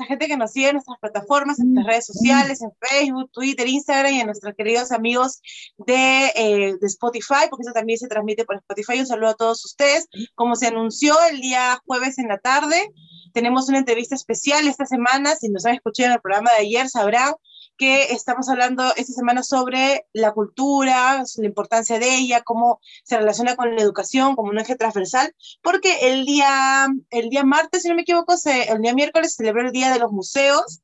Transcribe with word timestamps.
a 0.00 0.04
gente 0.04 0.26
que 0.26 0.36
nos 0.36 0.52
sigue 0.52 0.68
en 0.68 0.74
nuestras 0.74 0.98
plataformas, 0.98 1.58
en 1.58 1.72
nuestras 1.72 1.86
redes 1.86 2.06
sociales, 2.06 2.62
en 2.62 2.70
Facebook, 2.80 3.30
Twitter, 3.32 3.66
Instagram 3.66 4.12
y 4.12 4.20
a 4.20 4.26
nuestros 4.26 4.54
queridos 4.54 4.92
amigos 4.92 5.40
de, 5.78 6.32
eh, 6.34 6.76
de 6.80 6.86
Spotify, 6.86 7.46
porque 7.50 7.62
eso 7.62 7.72
también 7.72 7.98
se 7.98 8.08
transmite 8.08 8.44
por 8.44 8.56
Spotify. 8.56 9.00
Un 9.00 9.06
saludo 9.06 9.30
a 9.30 9.34
todos 9.34 9.64
ustedes. 9.64 10.08
Como 10.34 10.56
se 10.56 10.66
anunció 10.66 11.14
el 11.30 11.40
día 11.40 11.80
jueves 11.86 12.18
en 12.18 12.28
la 12.28 12.38
tarde, 12.38 12.90
tenemos 13.32 13.68
una 13.68 13.78
entrevista 13.78 14.14
especial 14.14 14.66
esta 14.66 14.86
semana. 14.86 15.36
Si 15.36 15.48
nos 15.48 15.64
han 15.66 15.74
escuchado 15.74 16.08
en 16.08 16.14
el 16.14 16.20
programa 16.20 16.50
de 16.52 16.66
ayer, 16.66 16.88
sabrán 16.88 17.34
que 17.78 18.12
estamos 18.12 18.48
hablando 18.48 18.84
esta 18.96 19.12
semana 19.12 19.42
sobre 19.42 20.06
la 20.12 20.32
cultura, 20.32 21.24
la 21.36 21.46
importancia 21.46 21.98
de 21.98 22.16
ella, 22.16 22.42
cómo 22.42 22.80
se 23.04 23.16
relaciona 23.16 23.56
con 23.56 23.74
la 23.74 23.82
educación 23.82 24.36
como 24.36 24.50
un 24.50 24.58
eje 24.58 24.76
transversal, 24.76 25.34
porque 25.62 26.12
el 26.12 26.26
día, 26.26 26.88
el 27.10 27.30
día 27.30 27.44
martes, 27.44 27.82
si 27.82 27.88
no 27.88 27.94
me 27.94 28.02
equivoco, 28.02 28.36
se, 28.36 28.70
el 28.70 28.82
día 28.82 28.94
miércoles 28.94 29.30
se 29.30 29.36
celebró 29.38 29.62
el 29.62 29.72
Día 29.72 29.92
de 29.92 30.00
los 30.00 30.12
Museos, 30.12 30.82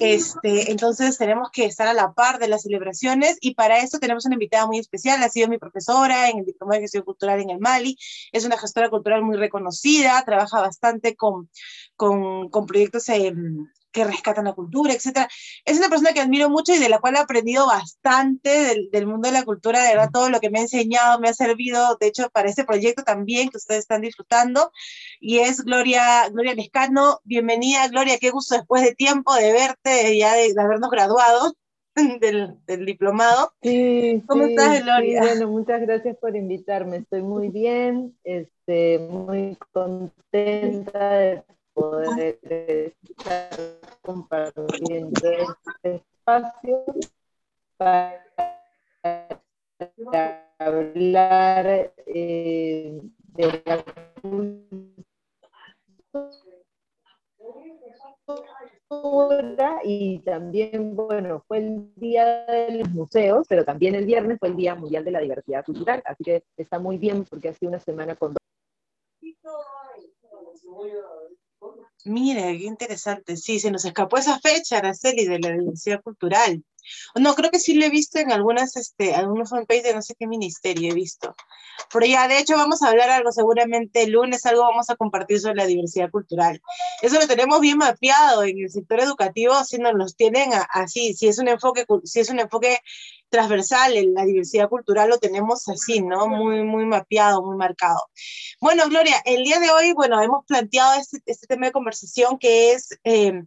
este, 0.00 0.70
entonces 0.70 1.16
tenemos 1.16 1.50
que 1.50 1.64
estar 1.64 1.88
a 1.88 1.94
la 1.94 2.12
par 2.12 2.38
de 2.38 2.48
las 2.48 2.62
celebraciones 2.62 3.38
y 3.40 3.54
para 3.54 3.78
eso 3.78 3.98
tenemos 3.98 4.26
una 4.26 4.34
invitada 4.34 4.66
muy 4.66 4.78
especial, 4.78 5.22
ha 5.22 5.28
sido 5.28 5.48
mi 5.48 5.58
profesora 5.58 6.28
en 6.28 6.38
el 6.38 6.44
Diploma 6.44 6.74
de 6.74 6.82
Gestión 6.82 7.04
Cultural 7.04 7.40
en 7.40 7.50
el 7.50 7.58
Mali, 7.58 7.96
es 8.32 8.44
una 8.44 8.58
gestora 8.58 8.90
cultural 8.90 9.22
muy 9.22 9.36
reconocida, 9.36 10.22
trabaja 10.26 10.60
bastante 10.60 11.16
con, 11.16 11.48
con, 11.96 12.50
con 12.50 12.66
proyectos 12.66 13.08
en 13.08 13.70
que 13.96 14.04
rescatan 14.04 14.44
la 14.44 14.52
cultura, 14.52 14.92
etc. 14.92 15.26
Es 15.64 15.78
una 15.78 15.88
persona 15.88 16.12
que 16.12 16.20
admiro 16.20 16.50
mucho 16.50 16.74
y 16.74 16.78
de 16.78 16.90
la 16.90 16.98
cual 16.98 17.16
he 17.16 17.18
aprendido 17.18 17.66
bastante 17.66 18.50
del, 18.50 18.90
del, 18.90 19.06
mundo 19.06 19.26
de 19.28 19.32
la 19.32 19.44
cultura, 19.44 19.82
de 19.82 19.94
verdad 19.94 20.10
todo 20.12 20.28
lo 20.28 20.38
que 20.38 20.50
me 20.50 20.58
ha 20.58 20.62
enseñado 20.62 21.18
me 21.18 21.30
ha 21.30 21.32
servido, 21.32 21.96
de 21.98 22.08
hecho, 22.08 22.28
para 22.30 22.50
este 22.50 22.64
proyecto 22.64 23.04
también 23.04 23.48
que 23.48 23.56
ustedes 23.56 23.80
están 23.80 24.02
disfrutando, 24.02 24.70
y 25.18 25.38
es 25.38 25.62
Gloria, 25.62 26.28
Gloria 26.28 26.54
Lescano. 26.54 27.20
Bienvenida, 27.24 27.88
Gloria, 27.88 28.18
qué 28.18 28.30
gusto 28.30 28.56
después 28.56 28.82
de 28.82 28.94
tiempo 28.94 29.34
de 29.34 29.52
verte, 29.52 30.18
ya 30.18 30.34
de, 30.34 30.52
de 30.52 30.62
habernos 30.62 30.90
graduado. 30.90 31.54
Del, 32.20 32.58
del, 32.66 32.84
diplomado. 32.84 33.52
Sí, 33.62 34.22
¿Cómo 34.26 34.44
sí, 34.44 34.50
estás, 34.50 34.82
Gloria? 34.82 35.22
Sí, 35.22 35.28
bueno, 35.28 35.48
muchas 35.48 35.80
gracias 35.80 36.14
por 36.18 36.36
invitarme. 36.36 36.98
Estoy 36.98 37.22
muy 37.22 37.48
bien, 37.48 38.14
este, 38.22 38.98
muy 38.98 39.56
contenta 39.72 41.08
de 41.14 41.42
poder 41.76 42.38
estar 42.42 43.50
compartiendo 44.00 45.20
este 45.30 45.96
espacio 45.96 46.84
para 47.76 48.24
hablar 50.58 51.92
eh, 52.06 52.98
de 53.34 53.62
la 53.66 53.84
cultura 54.22 54.86
y 59.84 60.20
también, 60.20 60.96
bueno, 60.96 61.44
fue 61.46 61.58
el 61.58 61.94
Día 61.96 62.46
de 62.46 62.78
los 62.78 62.88
Museos, 62.90 63.46
pero 63.48 63.64
también 63.64 63.94
el 63.94 64.06
viernes 64.06 64.38
fue 64.38 64.48
el 64.48 64.56
Día 64.56 64.74
Mundial 64.74 65.04
de 65.04 65.10
la 65.10 65.20
Diversidad 65.20 65.64
Cultural, 65.64 66.02
así 66.06 66.24
que 66.24 66.42
está 66.56 66.78
muy 66.78 66.96
bien 66.96 67.24
porque 67.24 67.50
ha 67.50 67.52
sido 67.52 67.68
una 67.68 67.80
semana 67.80 68.16
con 68.16 68.34
Mira, 72.04 72.42
qué 72.42 72.64
interesante. 72.64 73.36
Sí, 73.36 73.58
se 73.58 73.70
nos 73.70 73.84
escapó 73.84 74.16
esa 74.18 74.38
fecha, 74.38 74.78
Araceli, 74.78 75.26
de 75.26 75.38
la 75.40 75.50
diversidad 75.50 76.02
cultural. 76.02 76.62
No, 77.14 77.34
creo 77.34 77.50
que 77.50 77.58
sí 77.58 77.74
lo 77.74 77.84
he 77.84 77.90
visto 77.90 78.18
en 78.18 78.32
algunas, 78.32 78.76
este, 78.76 79.14
algunos 79.14 79.50
fanpage 79.50 79.82
de 79.82 79.94
no 79.94 80.02
sé 80.02 80.14
qué 80.18 80.26
ministerio 80.26 80.90
he 80.90 80.94
visto. 80.94 81.34
Pero 81.92 82.06
ya, 82.06 82.28
de 82.28 82.38
hecho, 82.38 82.56
vamos 82.56 82.82
a 82.82 82.88
hablar 82.88 83.10
algo 83.10 83.32
seguramente 83.32 84.02
el 84.02 84.12
lunes, 84.12 84.46
algo 84.46 84.62
vamos 84.62 84.90
a 84.90 84.96
compartir 84.96 85.40
sobre 85.40 85.56
la 85.56 85.66
diversidad 85.66 86.10
cultural. 86.10 86.60
Eso 87.02 87.18
lo 87.20 87.26
tenemos 87.26 87.60
bien 87.60 87.78
mapeado 87.78 88.44
en 88.44 88.58
el 88.58 88.70
sector 88.70 89.00
educativo, 89.00 89.62
si 89.64 89.78
nos 89.78 89.94
los 89.94 90.16
tienen 90.16 90.50
así, 90.70 91.14
si 91.14 91.28
es 91.28 91.38
un 91.38 91.48
enfoque, 91.48 91.84
si 92.04 92.20
es 92.20 92.30
un 92.30 92.40
enfoque 92.40 92.78
transversal, 93.28 93.96
en 93.96 94.14
la 94.14 94.24
diversidad 94.24 94.68
cultural 94.68 95.10
lo 95.10 95.18
tenemos 95.18 95.68
así, 95.68 96.00
¿no? 96.00 96.26
Muy, 96.28 96.62
muy 96.62 96.84
mapeado, 96.86 97.42
muy 97.42 97.56
marcado. 97.56 98.08
Bueno, 98.60 98.84
Gloria, 98.88 99.20
el 99.24 99.42
día 99.44 99.58
de 99.60 99.70
hoy, 99.70 99.92
bueno, 99.92 100.20
hemos 100.22 100.44
planteado 100.46 100.98
este, 101.00 101.18
este 101.26 101.46
tema 101.46 101.66
de 101.66 101.72
conversación 101.72 102.38
que 102.38 102.72
es... 102.72 102.98
Eh, 103.04 103.42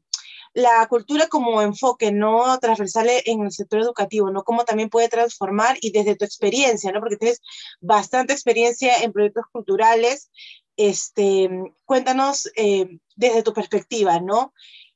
la 0.60 0.86
cultura 0.88 1.28
como 1.28 1.62
enfoque 1.62 2.12
no 2.12 2.58
transversal 2.60 3.10
en 3.26 3.42
el 3.42 3.52
sector 3.52 3.80
educativo, 3.80 4.30
¿no? 4.32 4.44
Cómo 4.44 4.66
también 4.66 4.90
puede 4.90 5.10
transformar 5.10 5.78
y 5.82 5.92
desde 5.92 6.16
tu 6.16 6.26
experiencia, 6.26 6.92
¿no? 6.92 7.00
Porque 7.00 7.18
tienes 7.18 7.42
bastante 7.80 8.34
experiencia 8.34 8.98
en 9.02 9.14
proyectos 9.14 9.46
culturales. 9.52 10.30
Este, 10.78 11.50
cuéntanos 11.86 12.50
eh, 12.56 13.00
desde 13.16 13.44
tu 13.44 13.54
perspectiva, 13.54 14.20
¿no? 14.20 14.54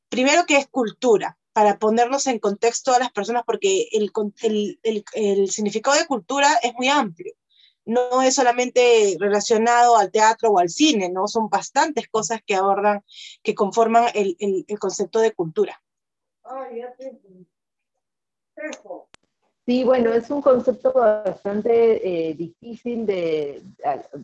Primero, 0.09 0.45
¿qué 0.45 0.57
es 0.57 0.67
cultura? 0.67 1.37
Para 1.53 1.77
ponernos 1.77 2.27
en 2.27 2.39
contexto 2.39 2.93
a 2.93 2.99
las 2.99 3.11
personas, 3.11 3.43
porque 3.45 3.87
el, 3.91 4.11
el, 4.41 4.79
el, 4.83 5.03
el 5.13 5.49
significado 5.51 5.97
de 5.97 6.07
cultura 6.07 6.53
es 6.61 6.73
muy 6.73 6.87
amplio 6.87 7.33
no 7.85 8.21
es 8.21 8.35
solamente 8.35 9.17
relacionado 9.19 9.97
al 9.97 10.11
teatro 10.11 10.51
o 10.51 10.59
al 10.59 10.69
cine, 10.69 11.09
¿no? 11.09 11.27
Son 11.27 11.49
bastantes 11.49 12.07
cosas 12.09 12.41
que 12.45 12.55
abordan, 12.55 13.03
que 13.41 13.55
conforman 13.55 14.05
el, 14.13 14.35
el, 14.39 14.65
el 14.67 14.79
concepto 14.79 15.19
de 15.19 15.33
cultura. 15.33 15.81
Sí, 19.65 19.83
bueno, 19.83 20.13
es 20.13 20.29
un 20.29 20.41
concepto 20.41 20.91
bastante 20.91 22.29
eh, 22.29 22.33
difícil 22.33 23.05
de, 23.05 23.63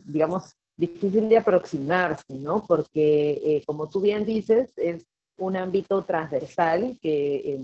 digamos, 0.04 0.54
difícil 0.76 1.28
de 1.28 1.38
aproximarse, 1.38 2.34
¿no? 2.34 2.64
Porque, 2.66 3.40
eh, 3.42 3.62
como 3.66 3.88
tú 3.88 4.00
bien 4.00 4.24
dices, 4.24 4.70
es 4.76 5.06
un 5.40 5.56
ámbito 5.56 6.02
transversal 6.04 6.98
que 7.00 7.36
eh, 7.36 7.60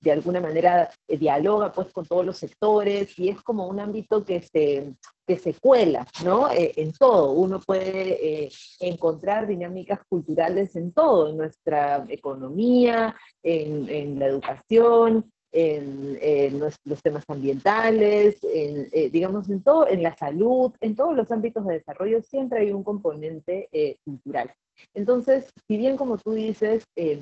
de 0.00 0.12
alguna 0.12 0.40
manera 0.40 0.90
eh, 1.06 1.16
dialoga 1.16 1.72
pues 1.72 1.92
con 1.92 2.06
todos 2.06 2.24
los 2.24 2.38
sectores 2.38 3.18
y 3.18 3.28
es 3.28 3.40
como 3.42 3.66
un 3.66 3.80
ámbito 3.80 4.24
que 4.24 4.42
se, 4.42 4.94
que 5.26 5.38
se 5.38 5.54
cuela, 5.54 6.06
¿no? 6.24 6.50
Eh, 6.50 6.72
en 6.76 6.92
todo. 6.92 7.32
Uno 7.32 7.60
puede 7.60 8.44
eh, 8.44 8.50
encontrar 8.80 9.46
dinámicas 9.46 10.00
culturales 10.08 10.74
en 10.76 10.92
todo, 10.92 11.30
en 11.30 11.36
nuestra 11.36 12.04
economía, 12.08 13.14
en 13.42 14.18
la 14.18 14.26
educación, 14.26 15.30
en, 15.52 16.58
los, 16.58 16.78
temas 17.02 17.24
ambientales, 17.28 18.38
en, 18.42 18.88
eh, 18.92 19.10
digamos, 19.10 19.48
en 19.48 19.62
todo, 19.62 19.88
en 19.88 20.02
la 20.02 20.16
salud, 20.16 20.72
en 20.80 20.94
todos 20.94 21.16
los 21.16 21.30
ámbitos 21.30 21.66
de 21.66 21.74
desarrollo 21.74 22.22
siempre 22.22 22.60
hay 22.60 22.72
un 22.72 22.82
componente 22.82 23.68
eh, 23.72 23.96
cultural. 24.04 24.52
Entonces, 24.94 25.50
si 25.66 25.76
bien 25.76 25.96
como 25.96 26.18
tú 26.18 26.32
dices, 26.32 26.84
eh, 26.96 27.20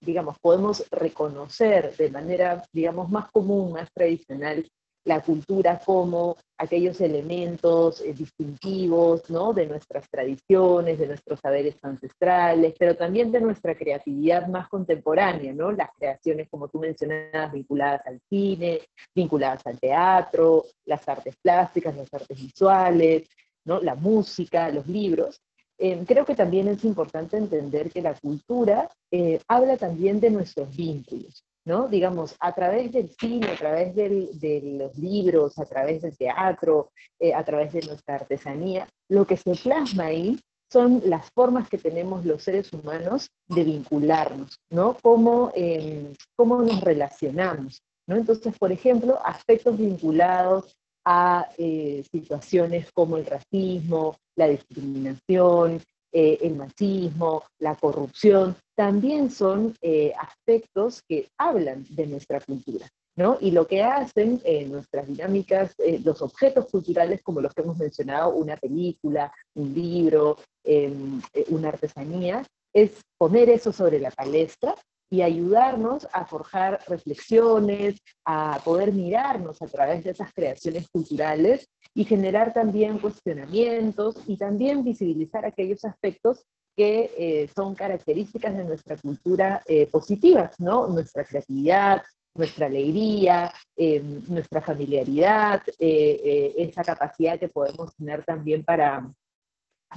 digamos, 0.00 0.38
podemos 0.40 0.84
reconocer 0.90 1.96
de 1.96 2.10
manera, 2.10 2.64
digamos, 2.72 3.10
más 3.10 3.30
común, 3.30 3.72
más 3.72 3.90
tradicional, 3.92 4.66
la 5.04 5.20
cultura 5.20 5.80
como 5.84 6.36
aquellos 6.58 7.00
elementos 7.00 8.00
eh, 8.02 8.12
distintivos 8.12 9.28
¿no? 9.30 9.52
de 9.52 9.66
nuestras 9.66 10.08
tradiciones, 10.10 10.98
de 10.98 11.06
nuestros 11.06 11.40
saberes 11.40 11.76
ancestrales, 11.82 12.74
pero 12.78 12.96
también 12.96 13.32
de 13.32 13.40
nuestra 13.40 13.74
creatividad 13.74 14.46
más 14.48 14.68
contemporánea, 14.68 15.52
¿no? 15.54 15.72
las 15.72 15.90
creaciones, 15.96 16.48
como 16.50 16.68
tú 16.68 16.78
mencionabas, 16.78 17.52
vinculadas 17.52 18.06
al 18.06 18.20
cine, 18.28 18.80
vinculadas 19.14 19.66
al 19.66 19.78
teatro, 19.78 20.66
las 20.84 21.08
artes 21.08 21.34
plásticas, 21.42 21.96
las 21.96 22.12
artes 22.12 22.38
visuales, 22.38 23.28
¿no? 23.64 23.80
la 23.80 23.94
música, 23.94 24.70
los 24.70 24.86
libros. 24.86 25.40
Eh, 25.78 26.04
creo 26.06 26.26
que 26.26 26.34
también 26.34 26.68
es 26.68 26.84
importante 26.84 27.38
entender 27.38 27.90
que 27.90 28.02
la 28.02 28.12
cultura 28.12 28.90
eh, 29.10 29.40
habla 29.48 29.78
también 29.78 30.20
de 30.20 30.28
nuestros 30.28 30.76
vínculos, 30.76 31.42
¿no? 31.64 31.88
Digamos, 31.88 32.36
a 32.40 32.52
través 32.54 32.92
del 32.92 33.10
cine, 33.10 33.48
a 33.50 33.56
través 33.56 33.94
del, 33.94 34.38
de 34.38 34.60
los 34.78 34.96
libros, 34.98 35.58
a 35.58 35.64
través 35.64 36.02
del 36.02 36.16
teatro, 36.16 36.90
eh, 37.18 37.34
a 37.34 37.44
través 37.44 37.72
de 37.72 37.82
nuestra 37.82 38.16
artesanía, 38.16 38.88
lo 39.08 39.26
que 39.26 39.36
se 39.36 39.54
plasma 39.54 40.04
ahí 40.04 40.38
son 40.72 41.02
las 41.04 41.30
formas 41.32 41.68
que 41.68 41.78
tenemos 41.78 42.24
los 42.24 42.42
seres 42.42 42.72
humanos 42.72 43.28
de 43.48 43.64
vincularnos, 43.64 44.56
¿no? 44.70 44.96
Cómo, 45.02 45.50
eh, 45.54 46.14
cómo 46.36 46.62
nos 46.62 46.80
relacionamos, 46.80 47.82
¿no? 48.06 48.16
Entonces, 48.16 48.56
por 48.56 48.70
ejemplo, 48.70 49.18
aspectos 49.24 49.76
vinculados 49.76 50.76
a 51.04 51.48
eh, 51.58 52.04
situaciones 52.12 52.92
como 52.92 53.16
el 53.16 53.26
racismo, 53.26 54.16
la 54.36 54.48
discriminación, 54.48 55.82
eh, 56.12 56.38
el 56.42 56.56
machismo, 56.56 57.44
la 57.58 57.74
corrupción, 57.76 58.56
también 58.74 59.30
son 59.30 59.74
eh, 59.82 60.12
aspectos 60.18 61.02
que 61.06 61.28
hablan 61.38 61.84
de 61.90 62.06
nuestra 62.06 62.40
cultura. 62.40 62.88
¿no? 63.16 63.36
Y 63.40 63.50
lo 63.50 63.66
que 63.66 63.82
hacen 63.82 64.40
eh, 64.44 64.64
nuestras 64.66 65.06
dinámicas, 65.06 65.74
eh, 65.78 66.00
los 66.02 66.22
objetos 66.22 66.66
culturales 66.70 67.20
como 67.22 67.40
los 67.40 67.52
que 67.52 67.60
hemos 67.60 67.76
mencionado, 67.76 68.32
una 68.34 68.56
película, 68.56 69.32
un 69.54 69.74
libro, 69.74 70.38
em, 70.64 71.20
una 71.48 71.68
artesanía, 71.68 72.42
es 72.72 72.92
poner 73.18 73.50
eso 73.50 73.72
sobre 73.72 73.98
la 73.98 74.10
palestra 74.10 74.74
y 75.10 75.22
ayudarnos 75.22 76.06
a 76.12 76.24
forjar 76.24 76.80
reflexiones, 76.86 78.00
a 78.24 78.60
poder 78.64 78.92
mirarnos 78.92 79.60
a 79.60 79.66
través 79.66 80.04
de 80.04 80.10
esas 80.10 80.32
creaciones 80.32 80.88
culturales 80.88 81.68
y 81.92 82.04
generar 82.04 82.52
también 82.52 82.98
cuestionamientos 82.98 84.16
y 84.28 84.36
también 84.36 84.84
visibilizar 84.84 85.44
aquellos 85.44 85.84
aspectos 85.84 86.46
que 86.76 87.10
eh, 87.18 87.50
son 87.54 87.74
características 87.74 88.56
de 88.56 88.64
nuestra 88.64 88.96
cultura 88.96 89.62
eh, 89.66 89.86
positivas, 89.88 90.58
¿no? 90.60 90.86
Nuestra 90.86 91.24
creatividad, 91.24 92.02
nuestra 92.34 92.66
alegría, 92.66 93.52
em, 93.76 94.22
nuestra 94.28 94.62
familiaridad, 94.62 95.62
eh, 95.80 96.54
esa 96.56 96.84
capacidad 96.84 97.38
que 97.40 97.48
podemos 97.48 97.94
tener 97.96 98.24
también 98.24 98.64
para, 98.64 99.12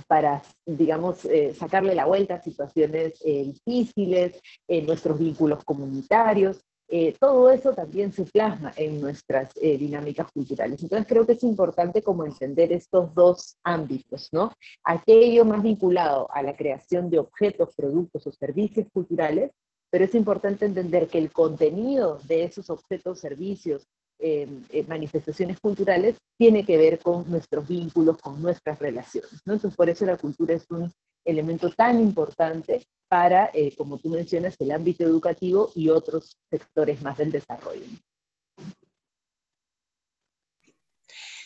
para 0.07 0.41
digamos, 0.65 1.27
sacarle 1.57 1.93
la 1.93 2.05
vuelta 2.05 2.35
a 2.35 2.41
situaciones 2.41 3.19
difíciles, 3.23 4.41
en 4.67 4.85
nuestros 4.85 5.19
vínculos 5.19 5.63
comunitarios. 5.63 6.63
Eh, 6.89 7.15
todo 7.19 7.49
eso 7.49 7.73
también 7.73 8.11
se 8.11 8.23
plasma 8.25 8.71
en 8.75 9.01
nuestras 9.01 9.51
eh, 9.59 9.77
dinámicas 9.77 10.31
culturales. 10.31 10.83
Entonces 10.83 11.07
creo 11.07 11.25
que 11.25 11.33
es 11.33 11.43
importante 11.43 12.03
como 12.03 12.25
entender 12.25 12.71
estos 12.71 13.13
dos 13.15 13.57
ámbitos, 13.63 14.29
¿no? 14.31 14.51
Aquello 14.83 15.45
más 15.45 15.63
vinculado 15.63 16.27
a 16.31 16.43
la 16.43 16.55
creación 16.55 17.09
de 17.09 17.19
objetos, 17.19 17.73
productos 17.75 18.27
o 18.27 18.31
servicios 18.31 18.87
culturales, 18.93 19.51
pero 19.89 20.05
es 20.05 20.13
importante 20.13 20.65
entender 20.65 21.07
que 21.07 21.17
el 21.17 21.31
contenido 21.31 22.19
de 22.27 22.43
esos 22.43 22.69
objetos, 22.69 23.19
servicios, 23.19 23.87
eh, 24.19 24.47
manifestaciones 24.87 25.59
culturales 25.59 26.15
tiene 26.37 26.65
que 26.65 26.77
ver 26.77 26.99
con 26.99 27.29
nuestros 27.29 27.67
vínculos, 27.67 28.17
con 28.17 28.41
nuestras 28.41 28.79
relaciones, 28.79 29.41
¿no? 29.45 29.53
Entonces 29.53 29.75
por 29.75 29.89
eso 29.89 30.05
la 30.05 30.17
cultura 30.17 30.53
es 30.55 30.65
un 30.69 30.91
elemento 31.25 31.69
tan 31.69 31.99
importante 31.99 32.85
para, 33.07 33.51
eh, 33.53 33.73
como 33.75 33.97
tú 33.97 34.09
mencionas, 34.09 34.55
el 34.59 34.71
ámbito 34.71 35.03
educativo 35.03 35.71
y 35.75 35.89
otros 35.89 36.37
sectores 36.49 37.01
más 37.01 37.17
del 37.17 37.31
desarrollo. 37.31 37.85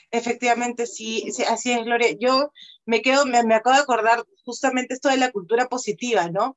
Efectivamente, 0.09 0.87
sí, 0.87 1.29
así 1.49 1.71
es, 1.71 1.83
Gloria. 1.83 2.15
Yo 2.17 2.51
me 2.85 3.01
quedo, 3.01 3.25
me, 3.25 3.37
acabo 3.53 3.75
de 3.75 3.81
acordar 3.81 4.23
justamente 4.45 4.93
esto 4.93 5.09
de 5.09 5.17
la 5.17 5.31
cultura 5.31 5.67
positiva, 5.67 6.29
¿no? 6.29 6.55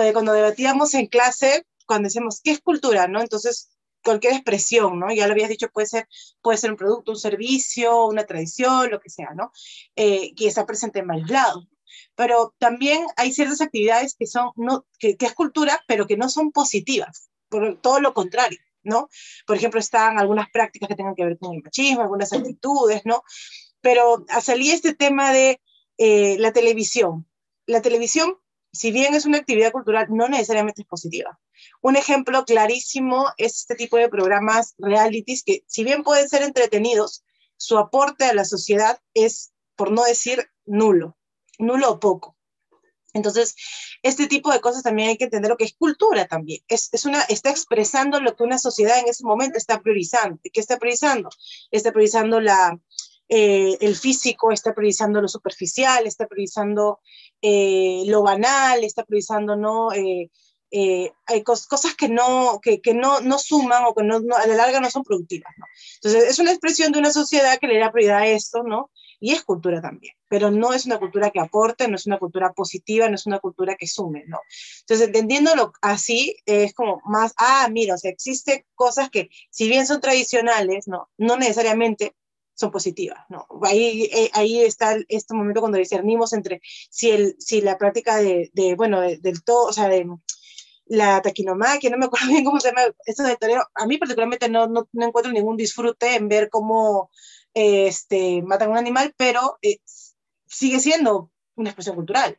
Eh, 0.00 0.12
cuando 0.12 0.32
debatíamos 0.32 0.94
en 0.94 1.06
clase, 1.06 1.66
cuando 1.84 2.06
decíamos, 2.06 2.40
¿qué 2.42 2.52
es 2.52 2.60
cultura, 2.60 3.08
no? 3.08 3.20
Entonces, 3.20 3.75
cualquier 4.06 4.32
expresión, 4.32 4.98
¿no? 4.98 5.12
Ya 5.12 5.26
lo 5.26 5.32
habías 5.32 5.50
dicho, 5.50 5.68
puede 5.68 5.88
ser, 5.88 6.08
puede 6.40 6.56
ser 6.56 6.70
un 6.70 6.78
producto, 6.78 7.12
un 7.12 7.18
servicio, 7.18 8.06
una 8.06 8.24
tradición, 8.24 8.90
lo 8.90 9.00
que 9.00 9.10
sea, 9.10 9.34
¿no? 9.34 9.52
Eh, 9.96 10.34
que 10.34 10.46
está 10.46 10.64
presente 10.64 11.00
en 11.00 11.08
varios 11.08 11.28
lados 11.28 11.68
pero 12.16 12.54
también 12.58 13.06
hay 13.16 13.32
ciertas 13.32 13.60
actividades 13.60 14.16
que 14.18 14.26
son, 14.26 14.50
no, 14.56 14.86
que, 14.98 15.16
es 15.18 15.34
cultura, 15.34 15.80
pero 15.86 16.06
que 16.06 16.16
no 16.16 16.28
son 16.28 16.50
positivas, 16.50 17.30
por 17.48 17.80
todo 17.80 18.00
lo 18.00 18.14
contrario, 18.14 18.58
¿no? 18.82 19.08
Por 19.46 19.56
ejemplo, 19.56 19.78
están 19.78 20.18
algunas 20.18 20.50
prácticas 20.50 20.88
que 20.88 20.96
tengan 20.96 21.14
que 21.14 21.24
ver 21.24 21.38
con 21.38 21.54
el 21.54 21.62
machismo, 21.62 22.02
algunas 22.02 22.32
actitudes, 22.32 23.02
¿no? 23.04 23.22
Pero 23.80 24.24
salí 24.40 24.70
este 24.70 24.94
tema 24.94 25.32
de 25.32 25.60
eh, 25.98 26.36
la 26.38 26.52
televisión. 26.52 27.26
La 27.66 27.82
televisión, 27.82 28.38
si 28.76 28.90
bien 28.90 29.14
es 29.14 29.26
una 29.26 29.38
actividad 29.38 29.72
cultural, 29.72 30.06
no 30.10 30.28
necesariamente 30.28 30.82
es 30.82 30.88
positiva. 30.88 31.38
Un 31.82 31.96
ejemplo 31.96 32.44
clarísimo 32.44 33.26
es 33.36 33.60
este 33.60 33.74
tipo 33.74 33.96
de 33.96 34.08
programas 34.08 34.74
realities 34.78 35.42
que, 35.42 35.64
si 35.66 35.84
bien 35.84 36.02
pueden 36.02 36.28
ser 36.28 36.42
entretenidos, 36.42 37.24
su 37.56 37.78
aporte 37.78 38.24
a 38.24 38.34
la 38.34 38.44
sociedad 38.44 39.00
es, 39.14 39.52
por 39.74 39.90
no 39.90 40.04
decir, 40.04 40.48
nulo 40.64 41.16
nulo 41.58 41.92
o 41.92 42.00
poco. 42.00 42.36
Entonces, 43.12 43.54
este 44.02 44.26
tipo 44.26 44.52
de 44.52 44.60
cosas 44.60 44.82
también 44.82 45.08
hay 45.08 45.16
que 45.16 45.24
entender 45.24 45.50
lo 45.50 45.56
que 45.56 45.64
es 45.64 45.74
cultura 45.74 46.26
también. 46.26 46.60
Es, 46.68 46.90
una, 47.06 47.22
está 47.22 47.50
expresando 47.50 48.20
lo 48.20 48.36
que 48.36 48.42
una 48.42 48.58
sociedad 48.58 48.98
en 48.98 49.08
ese 49.08 49.24
momento 49.24 49.56
está 49.56 49.80
priorizando. 49.80 50.38
¿Qué 50.52 50.60
está 50.60 50.78
priorizando? 50.78 51.30
Está 51.70 51.92
priorizando 51.92 52.40
la, 52.40 52.78
eh, 53.30 53.78
el 53.80 53.96
físico, 53.96 54.52
está 54.52 54.74
priorizando 54.74 55.22
lo 55.22 55.28
superficial, 55.28 56.06
está 56.06 56.26
priorizando 56.26 57.00
eh, 57.48 58.02
lo 58.06 58.22
banal, 58.22 58.82
está 58.82 59.04
priorizando 59.04 59.54
¿no? 59.54 59.92
Eh, 59.92 60.30
hay 61.26 61.42
cosas 61.42 61.94
que, 61.96 62.08
no, 62.08 62.60
que, 62.60 62.80
no, 62.92 63.20
no, 63.20 63.38
suman 63.38 63.84
o 63.86 63.94
que 63.94 64.02
no, 64.02 64.16
a 64.16 64.46
la 64.46 64.56
larga 64.56 64.80
no 64.80 64.90
son 64.90 65.04
productivas. 65.04 65.52
¿no? 65.56 65.64
Entonces, 65.94 66.28
es 66.28 66.38
una 66.38 66.50
expresión 66.50 66.92
de 66.92 66.98
una 66.98 67.12
sociedad 67.12 67.58
que 67.58 67.68
le 67.68 67.78
da 67.78 67.92
prioridad 67.92 68.18
a 68.18 68.26
esto, 68.26 68.62
¿no? 68.62 68.90
y 69.20 69.32
es 69.32 69.42
cultura 69.42 69.80
también, 69.80 70.14
pero 70.28 70.50
no 70.50 70.72
es 70.72 70.86
una 70.86 70.98
cultura 70.98 71.30
que 71.30 71.40
aporte, 71.40 71.88
no 71.88 71.96
es 71.96 72.06
una 72.06 72.18
cultura 72.18 72.52
positiva, 72.52 73.08
no 73.08 73.14
es 73.14 73.26
una 73.26 73.38
cultura 73.38 73.76
que 73.76 73.86
sume, 73.86 74.24
¿no? 74.26 74.40
Entonces, 74.80 75.06
entendiéndolo 75.06 75.72
así, 75.80 76.36
es 76.44 76.74
como 76.74 77.00
más, 77.06 77.32
ah, 77.38 77.68
mira, 77.70 77.94
o 77.94 77.98
sea, 77.98 78.10
existen 78.10 78.64
cosas 78.74 79.10
que, 79.10 79.30
si 79.50 79.68
bien 79.68 79.86
son 79.86 80.00
tradicionales, 80.00 80.86
¿no? 80.86 81.08
No 81.16 81.36
necesariamente 81.36 82.14
son 82.56 82.70
positivas, 82.72 83.24
¿no? 83.28 83.46
Ahí, 83.62 84.08
eh, 84.12 84.30
ahí 84.32 84.60
está 84.60 84.96
este 85.08 85.34
momento 85.34 85.60
cuando 85.60 85.78
discernimos 85.78 86.32
entre 86.32 86.60
si, 86.90 87.10
el, 87.10 87.36
si 87.38 87.60
la 87.60 87.78
práctica 87.78 88.16
de, 88.16 88.50
de 88.54 88.74
bueno, 88.74 89.00
del 89.00 89.44
todo, 89.44 89.66
o 89.66 89.72
sea, 89.72 89.88
de 89.88 90.06
la 90.86 91.20
taquinomaquia, 91.20 91.90
no 91.90 91.98
me 91.98 92.06
acuerdo 92.06 92.26
bien 92.30 92.44
cómo 92.44 92.58
se 92.58 92.68
llama, 92.68 92.82
esto 93.04 93.22
de 93.22 93.36
torero, 93.36 93.62
a 93.74 93.86
mí 93.86 93.98
particularmente 93.98 94.48
no, 94.48 94.66
no, 94.66 94.88
no 94.92 95.06
encuentro 95.06 95.32
ningún 95.32 95.56
disfrute 95.56 96.16
en 96.16 96.28
ver 96.28 96.48
cómo 96.50 97.10
este, 97.54 98.42
matan 98.42 98.68
a 98.68 98.72
un 98.72 98.78
animal, 98.78 99.14
pero 99.16 99.58
eh, 99.62 99.78
sigue 100.46 100.80
siendo 100.80 101.30
una 101.56 101.70
expresión 101.70 101.96
cultural. 101.96 102.38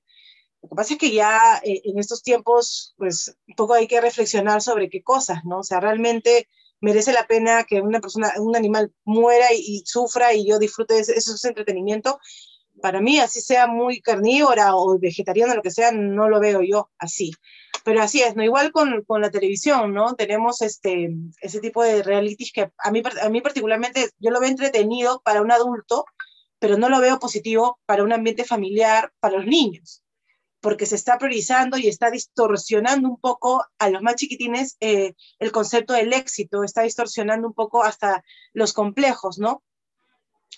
Lo 0.62 0.70
que 0.70 0.76
pasa 0.76 0.94
es 0.94 1.00
que 1.00 1.12
ya 1.12 1.62
eh, 1.64 1.82
en 1.86 2.00
estos 2.00 2.24
tiempos, 2.24 2.96
pues 2.98 3.38
un 3.48 3.56
poco 3.56 3.76
hay 3.76 3.88
que 3.88 4.02
reflexionar 4.02 4.62
sobre 4.62 4.90
qué 4.90 5.04
cosas, 5.04 5.46
¿no? 5.46 5.60
O 5.60 5.64
sea, 5.64 5.80
realmente 5.80 6.50
merece 6.82 7.14
la 7.14 7.28
pena 7.28 7.64
que 7.64 7.82
una 7.82 8.00
persona, 8.00 8.34
un 8.38 8.56
animal 8.56 8.92
muera 9.04 9.48
y, 9.54 9.84
sufra 9.86 10.34
y 10.34 10.48
yo 10.48 10.60
disfrute 10.60 10.96
de 10.96 11.02
ese, 11.02 11.18
ese 11.18 11.48
entretenimiento. 11.48 12.20
Para 12.82 13.02
mí, 13.02 13.20
así 13.20 13.42
sea 13.42 13.68
muy 13.68 14.02
carnívora 14.02 14.76
o 14.76 15.00
vegetariana, 15.00 15.56
lo 15.56 15.64
que 15.64 15.72
sea, 15.72 15.92
no 15.92 16.30
lo 16.30 16.40
veo 16.40 16.62
yo 16.62 16.92
así. 17.00 17.32
Pero 17.84 18.02
así 18.02 18.22
es, 18.22 18.36
¿no? 18.36 18.44
Igual 18.44 18.72
con, 18.72 19.04
con 19.04 19.22
la 19.22 19.32
televisión, 19.32 19.94
¿no? 19.94 20.14
Tenemos 20.16 20.62
este, 20.62 21.10
ese 21.42 21.60
tipo 21.60 21.84
de 21.84 22.04
realities 22.04 22.52
que 22.52 22.72
a 22.78 22.92
mí, 22.92 23.02
a 23.22 23.30
mí 23.30 23.42
particularmente 23.42 24.10
yo 24.20 24.30
lo 24.30 24.40
veo 24.40 24.50
entretenido 24.50 25.22
para 25.24 25.42
un 25.42 25.52
adulto, 25.52 26.06
pero 26.60 26.78
no 26.78 26.90
lo 26.90 27.00
veo 27.00 27.20
positivo 27.20 27.80
para 27.86 28.04
un 28.04 28.14
ambiente 28.14 28.44
familiar, 28.44 29.12
para 29.20 29.38
los 29.38 29.46
niños, 29.46 30.04
porque 30.62 30.86
se 30.86 30.96
está 30.96 31.18
priorizando 31.18 31.78
y 31.78 31.88
está 31.88 32.10
distorsionando 32.10 33.08
un 33.08 33.20
poco 33.20 33.64
a 33.78 33.90
los 33.90 34.02
más 34.02 34.16
chiquitines 34.16 34.78
eh, 34.80 35.14
el 35.40 35.52
concepto 35.52 35.94
del 35.94 36.14
éxito, 36.14 36.64
está 36.64 36.82
distorsionando 36.82 37.48
un 37.48 37.54
poco 37.54 37.84
hasta 37.84 38.24
los 38.54 38.74
complejos, 38.74 39.38
¿no? 39.38 39.64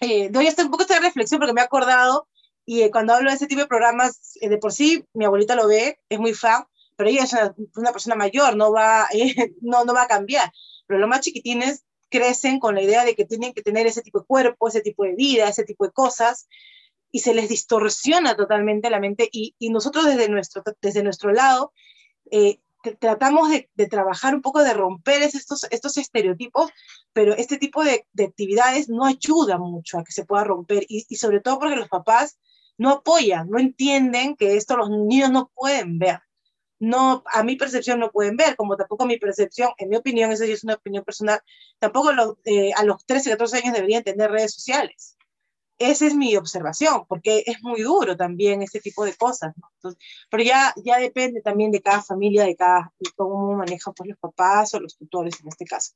Eh, 0.01 0.30
doy 0.30 0.48
hasta 0.48 0.63
un 0.63 0.72
poco 0.72 0.84
esta 0.84 1.00
reflexión 1.00 1.40
porque 1.40 1.54
me 1.54 1.62
he 1.62 1.63
acordado 1.63 2.28
y 2.66 2.84
eh, 2.84 2.92
cuando 2.92 3.13
hablo 3.13 3.31
de 3.31 3.36
ese 3.36 3.48
tipo 3.48 3.62
de 3.62 3.68
programas, 3.68 4.34
de 4.40 4.57
por 4.57 4.72
sí 4.72 5.04
mi 5.13 5.25
abuelita 5.25 5.56
lo 5.56 5.68
ve, 5.68 6.00
es 6.07 6.19
muy 6.19 6.34
fan, 6.34 6.66
pero 6.95 7.10
ella 7.10 7.24
es 7.24 7.34
una, 7.75 7.92
persona 7.92 8.16
mayor, 8.16 8.56
no 8.56 8.72
va, 8.72 9.07
eh, 9.13 9.56
no, 9.62 9.86
no 9.86 9.94
va 9.94 10.04
a 10.04 10.07
cambiar. 10.07 10.52
Pero 10.85 11.00
los 11.00 11.09
más 11.09 11.21
chiquitines 11.21 11.83
crecen 12.09 12.59
con 12.59 12.76
la 12.76 12.81
idea 12.81 13.06
de 13.06 13.16
que 13.16 13.26
tienen 13.26 13.54
que 13.54 13.62
tener 13.62 13.88
ese 13.88 14.02
tipo 14.02 14.19
de 14.19 14.26
cuerpo, 14.26 14.68
ese 14.68 14.81
tipo 14.81 15.04
de 15.04 15.16
vida, 15.16 15.47
ese 15.47 15.64
tipo 15.64 15.85
de 15.85 15.92
cosas, 15.92 16.47
y 17.11 17.19
se 17.19 17.33
les 17.33 17.49
distorsiona 17.49 18.35
totalmente 18.35 18.89
la 18.89 18.99
mente. 18.99 19.30
Y, 19.31 19.56
y 19.59 19.69
nosotros 19.69 20.06
desde 20.06 20.30
nuestro, 20.30 20.63
desde 20.81 21.04
nuestro 21.04 21.31
lado 21.31 21.73
eh, 22.31 22.59
tratamos 22.99 23.49
de, 23.49 23.69
de, 23.75 23.87
trabajar 23.87 24.35
un 24.35 24.42
poco, 24.42 24.63
de 24.63 24.73
romper 24.73 25.21
estos, 25.21 25.68
estos 25.69 25.97
estereotipos, 25.97 26.71
pero 27.13 27.33
este 27.33 27.57
tipo 27.57 27.83
de, 27.83 28.07
de, 28.13 28.25
actividades 28.25 28.89
no 28.89 29.06
ayuda 29.06 29.57
mucho 29.57 29.97
a 29.99 30.04
que 30.04 30.11
se 30.11 30.25
pueda 30.25 30.44
romper, 30.44 30.85
y, 30.87 31.06
y 31.09 31.16
sobre 31.16 31.42
todo 31.42 31.59
porque 31.59 31.75
los 31.75 31.89
papás 31.89 32.39
no 32.78 32.92
apoyan, 32.92 33.49
no 33.49 33.59
entienden 33.59 34.35
que 34.35 34.56
esto 34.56 34.78
los 34.78 34.89
niños 34.89 35.31
no 35.31 35.51
pueden 35.54 35.99
ver 35.99 36.21
no, 36.80 37.23
a 37.31 37.44
mi 37.44 37.56
percepción 37.57 37.99
no 37.99 38.11
pueden 38.11 38.37
ver, 38.37 38.56
como 38.56 38.78
tampoco 38.78 39.06
mi 39.06 39.18
percepción, 39.18 39.71
en 39.78 39.89
mi 39.89 39.97
opinión, 39.97 40.31
esa 40.31 40.45
es 40.45 40.63
una 40.63 40.75
opinión 40.75 41.04
personal, 41.04 41.42
tampoco 41.78 42.37
eh, 42.45 42.71
a 42.75 42.83
los 42.83 43.06
13, 43.06 43.31
14 43.31 43.57
años 43.57 43.73
deberían 43.73 44.04
tener 44.04 44.31
redes 44.31 44.54
sociales. 44.54 45.18
Esa 45.80 46.07
es 46.07 46.14
mi 46.14 46.36
observación, 46.36 47.06
porque 47.07 47.42
es 47.45 47.64
muy 47.64 47.81
duro 47.81 48.18
también 48.18 48.62
este 48.62 48.81
tipo 48.81 49.06
de 49.06 49.16
cosas, 49.16 49.56
pero 50.30 50.44
ya, 50.44 50.74
ya 50.83 50.98
depende 50.98 51.42
también 51.42 51.71
de 51.71 51.81
cada 51.81 52.04
familia, 52.04 52.44
de 52.44 52.57
cada, 52.57 52.94
cómo 53.16 53.56
manejan 53.56 53.94
pues, 53.94 54.09
los 54.09 54.19
papás 54.19 54.74
o 54.74 54.81
los 54.81 54.98
tutores 54.98 55.40
en 55.40 55.48
este 55.48 55.64
caso. 55.64 55.94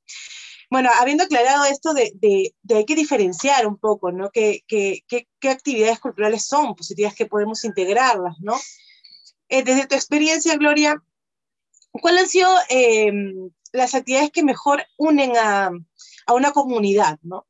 Bueno, 0.69 0.89
habiendo 1.01 1.25
aclarado 1.25 1.65
esto 1.65 1.93
de, 1.93 2.13
de, 2.15 2.75
hay 2.75 2.85
que 2.85 2.95
diferenciar 2.95 3.67
un 3.67 3.77
poco, 3.77 4.13
¿no? 4.13 4.31
¿Qué, 4.31 4.63
qué, 4.67 5.03
qué, 5.07 5.49
actividades 5.49 5.99
culturales 5.99 6.45
son 6.45 6.75
positivas 6.75 7.13
que 7.13 7.25
podemos 7.25 7.65
integrarlas, 7.65 8.39
¿no? 8.39 8.55
Eh, 9.49 9.63
desde 9.63 9.85
tu 9.85 9.95
experiencia, 9.95 10.55
Gloria, 10.55 11.03
¿cuáles 11.91 12.21
han 12.23 12.29
sido 12.29 12.55
em, 12.69 13.51
las 13.73 13.93
actividades 13.95 14.31
que 14.31 14.43
mejor 14.43 14.85
unen 14.97 15.35
a, 15.35 15.71
a 16.25 16.33
una 16.33 16.51
comunidad, 16.53 17.19
¿no? 17.21 17.45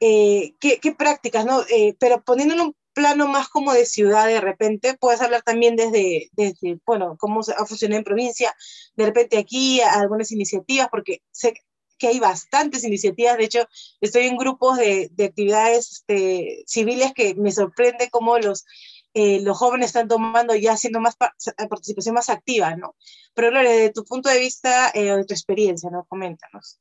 Eh, 0.00 0.54
¿qué, 0.60 0.78
¿qué, 0.80 0.92
prácticas, 0.92 1.44
¿no? 1.44 1.62
Eh, 1.68 1.94
pero 1.98 2.22
poniéndolo 2.22 2.62
en 2.62 2.66
un 2.68 2.76
plano 2.94 3.28
más 3.28 3.48
como 3.48 3.72
de 3.72 3.86
ciudad 3.86 4.26
de 4.26 4.40
repente, 4.40 4.96
puedes 4.98 5.20
hablar 5.20 5.42
también 5.42 5.76
desde, 5.76 6.30
desde 6.32 6.80
bueno, 6.86 7.16
cómo 7.18 7.40
ha 7.40 7.66
funcionado 7.66 7.98
en 7.98 8.04
provincia, 8.04 8.54
de 8.96 9.06
repente 9.06 9.38
aquí 9.38 9.80
algunas 9.80 10.32
iniciativas, 10.32 10.88
porque 10.90 11.22
sé 11.30 11.54
que 11.98 12.08
hay 12.08 12.18
bastantes 12.18 12.82
iniciativas, 12.84 13.36
de 13.36 13.44
hecho, 13.44 13.68
estoy 14.00 14.26
en 14.26 14.38
grupos 14.38 14.78
de, 14.78 15.10
de 15.12 15.24
actividades 15.26 15.90
este, 15.92 16.64
civiles 16.66 17.12
que 17.14 17.34
me 17.34 17.52
sorprende 17.52 18.08
cómo 18.10 18.38
los 18.38 18.64
eh, 19.12 19.40
los 19.40 19.58
jóvenes 19.58 19.86
están 19.86 20.06
tomando 20.06 20.54
ya 20.54 20.72
haciendo 20.72 21.00
más 21.00 21.16
participación 21.16 22.14
más 22.14 22.30
activa, 22.30 22.76
¿no? 22.76 22.94
Pero 23.34 23.50
Gloria, 23.50 23.72
desde 23.72 23.92
tu 23.92 24.04
punto 24.04 24.28
de 24.28 24.38
vista 24.38 24.90
eh, 24.94 25.16
de 25.16 25.24
tu 25.24 25.34
experiencia, 25.34 25.90
¿no? 25.90 26.04
Coméntanos. 26.04 26.78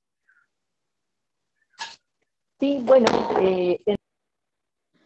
Sí, 2.59 2.81
bueno, 2.83 3.07
eh, 3.39 3.79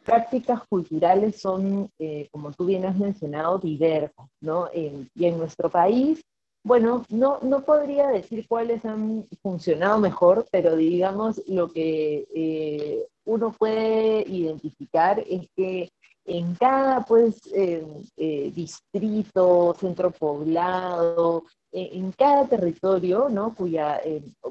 prácticas 0.03 0.61
culturales 0.67 1.39
son, 1.39 1.89
como 2.31 2.51
tú 2.51 2.65
bien 2.65 2.85
has 2.85 2.97
mencionado, 2.97 3.59
diversas, 3.59 4.27
¿no? 4.41 4.69
y 4.73 5.25
en 5.25 5.37
nuestro 5.37 5.69
país 5.69 6.23
bueno, 6.65 7.03
no, 7.09 7.39
no 7.41 7.61
podría 7.65 8.07
decir 8.07 8.47
cuáles 8.47 8.85
han 8.85 9.25
funcionado 9.41 9.97
mejor, 9.99 10.47
pero 10.49 10.77
digamos 10.77 11.41
lo 11.47 11.67
que 11.67 12.25
eh, 12.33 13.05
uno 13.25 13.51
puede 13.51 14.21
identificar 14.29 15.19
es 15.19 15.47
que 15.57 15.89
en 16.25 16.55
cada 16.55 17.03
pues, 17.03 17.41
eh, 17.53 17.85
eh, 18.15 18.51
distrito, 18.55 19.75
centro 19.77 20.11
poblado, 20.11 21.43
en 21.75 22.11
cada 22.11 22.47
territorio, 22.47 23.29
¿no? 23.29 23.55
cuya 23.55 23.99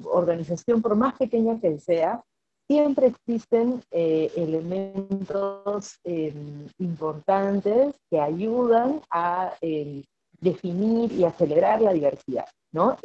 organización, 0.05 0.83
por 0.83 0.97
más 0.97 1.15
pequeña 1.17 1.61
que 1.61 1.79
sea, 1.79 2.21
siempre 2.73 3.09
existen 3.09 3.83
elementos 3.91 5.99
importantes 6.79 7.95
que 8.11 8.19
ayudan 8.19 9.03
a 9.11 9.53
definir 10.41 11.13
y 11.13 11.25
acelerar 11.25 11.83
la 11.83 11.93
diversidad. 11.93 12.47
¿no? 12.73 12.97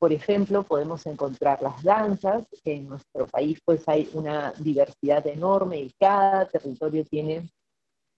por 0.00 0.12
ejemplo, 0.12 0.64
podemos 0.64 1.06
encontrar 1.06 1.62
las 1.62 1.80
danzas, 1.84 2.44
que 2.64 2.74
en 2.74 2.88
nuestro 2.88 3.28
país 3.28 3.60
pues 3.64 3.84
hay 3.86 4.10
una 4.14 4.52
diversidad 4.58 5.24
enorme 5.28 5.78
y 5.78 5.92
cada 5.98 6.46
territorio 6.46 7.04
tiene 7.04 7.48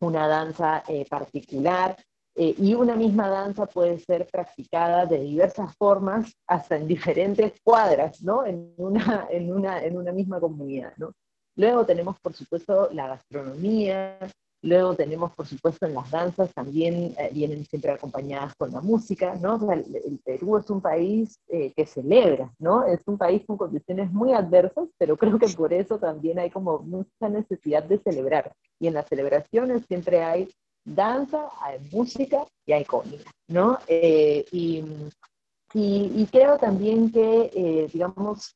una 0.00 0.26
danza 0.26 0.82
eh, 0.88 1.04
particular 1.08 1.96
eh, 2.36 2.54
y 2.58 2.74
una 2.74 2.96
misma 2.96 3.28
danza 3.28 3.66
puede 3.66 3.98
ser 3.98 4.26
practicada 4.26 5.06
de 5.06 5.20
diversas 5.20 5.74
formas 5.76 6.32
hasta 6.46 6.76
en 6.76 6.88
diferentes 6.88 7.52
cuadras, 7.62 8.22
¿no? 8.22 8.44
En 8.44 8.72
una, 8.76 9.26
en 9.30 9.52
una, 9.52 9.82
en 9.82 9.96
una 9.96 10.12
misma 10.12 10.40
comunidad, 10.40 10.92
¿no? 10.96 11.12
Luego 11.56 11.86
tenemos, 11.86 12.18
por 12.20 12.34
supuesto, 12.34 12.88
la 12.92 13.08
gastronomía, 13.08 14.18
Luego 14.64 14.96
tenemos, 14.96 15.30
por 15.34 15.46
supuesto, 15.46 15.84
en 15.84 15.92
las 15.92 16.10
danzas 16.10 16.50
también 16.54 17.14
eh, 17.18 17.28
vienen 17.34 17.66
siempre 17.66 17.90
acompañadas 17.90 18.54
con 18.54 18.72
la 18.72 18.80
música, 18.80 19.34
¿no? 19.34 19.60
el, 19.70 20.20
Perú 20.24 20.56
es 20.56 20.70
un 20.70 20.80
país 20.80 21.38
eh, 21.48 21.70
que 21.76 21.84
celebra, 21.84 22.50
¿no? 22.58 22.82
Es 22.86 23.02
un 23.04 23.18
país 23.18 23.42
con 23.46 23.58
condiciones 23.58 24.10
muy 24.10 24.32
adversas, 24.32 24.88
pero 24.96 25.18
creo 25.18 25.38
que 25.38 25.48
por 25.48 25.74
eso 25.74 25.98
también 25.98 26.38
hay 26.38 26.48
como 26.48 26.78
mucha 26.78 27.28
necesidad 27.28 27.84
de 27.84 27.98
celebrar. 27.98 28.54
Y 28.80 28.86
en 28.86 28.94
las 28.94 29.06
celebraciones 29.06 29.84
siempre 29.86 30.22
hay 30.22 30.48
danza, 30.84 31.48
hay 31.60 31.78
música 31.92 32.46
y 32.66 32.72
hay 32.72 32.84
comida, 32.84 33.24
¿no? 33.48 33.78
Eh, 33.86 34.44
y, 34.52 34.84
y, 35.74 36.26
creo 36.30 36.56
también 36.58 37.10
que, 37.10 37.88
digamos, 37.92 38.54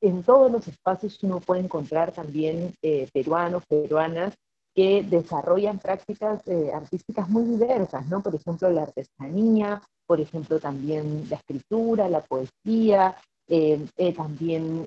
en 0.00 0.22
todos 0.22 0.50
los 0.50 0.66
espacios 0.66 1.22
uno 1.22 1.40
puede 1.40 1.60
encontrar 1.60 2.12
también 2.12 2.72
peruanos, 3.12 3.62
peruanas, 3.66 4.34
que 4.74 5.04
desarrollan 5.04 5.78
prácticas 5.78 6.46
eh, 6.48 6.72
artísticas 6.74 7.28
muy 7.28 7.44
diversas, 7.44 8.06
¿no? 8.08 8.22
Por 8.22 8.34
ejemplo, 8.34 8.68
la 8.70 8.82
artesanía, 8.82 9.80
por 10.06 10.20
ejemplo, 10.20 10.58
también 10.58 11.28
la 11.30 11.36
escritura, 11.36 12.08
la 12.08 12.20
poesía, 12.20 13.16
eh, 13.46 13.86
eh, 13.96 14.12
también 14.14 14.86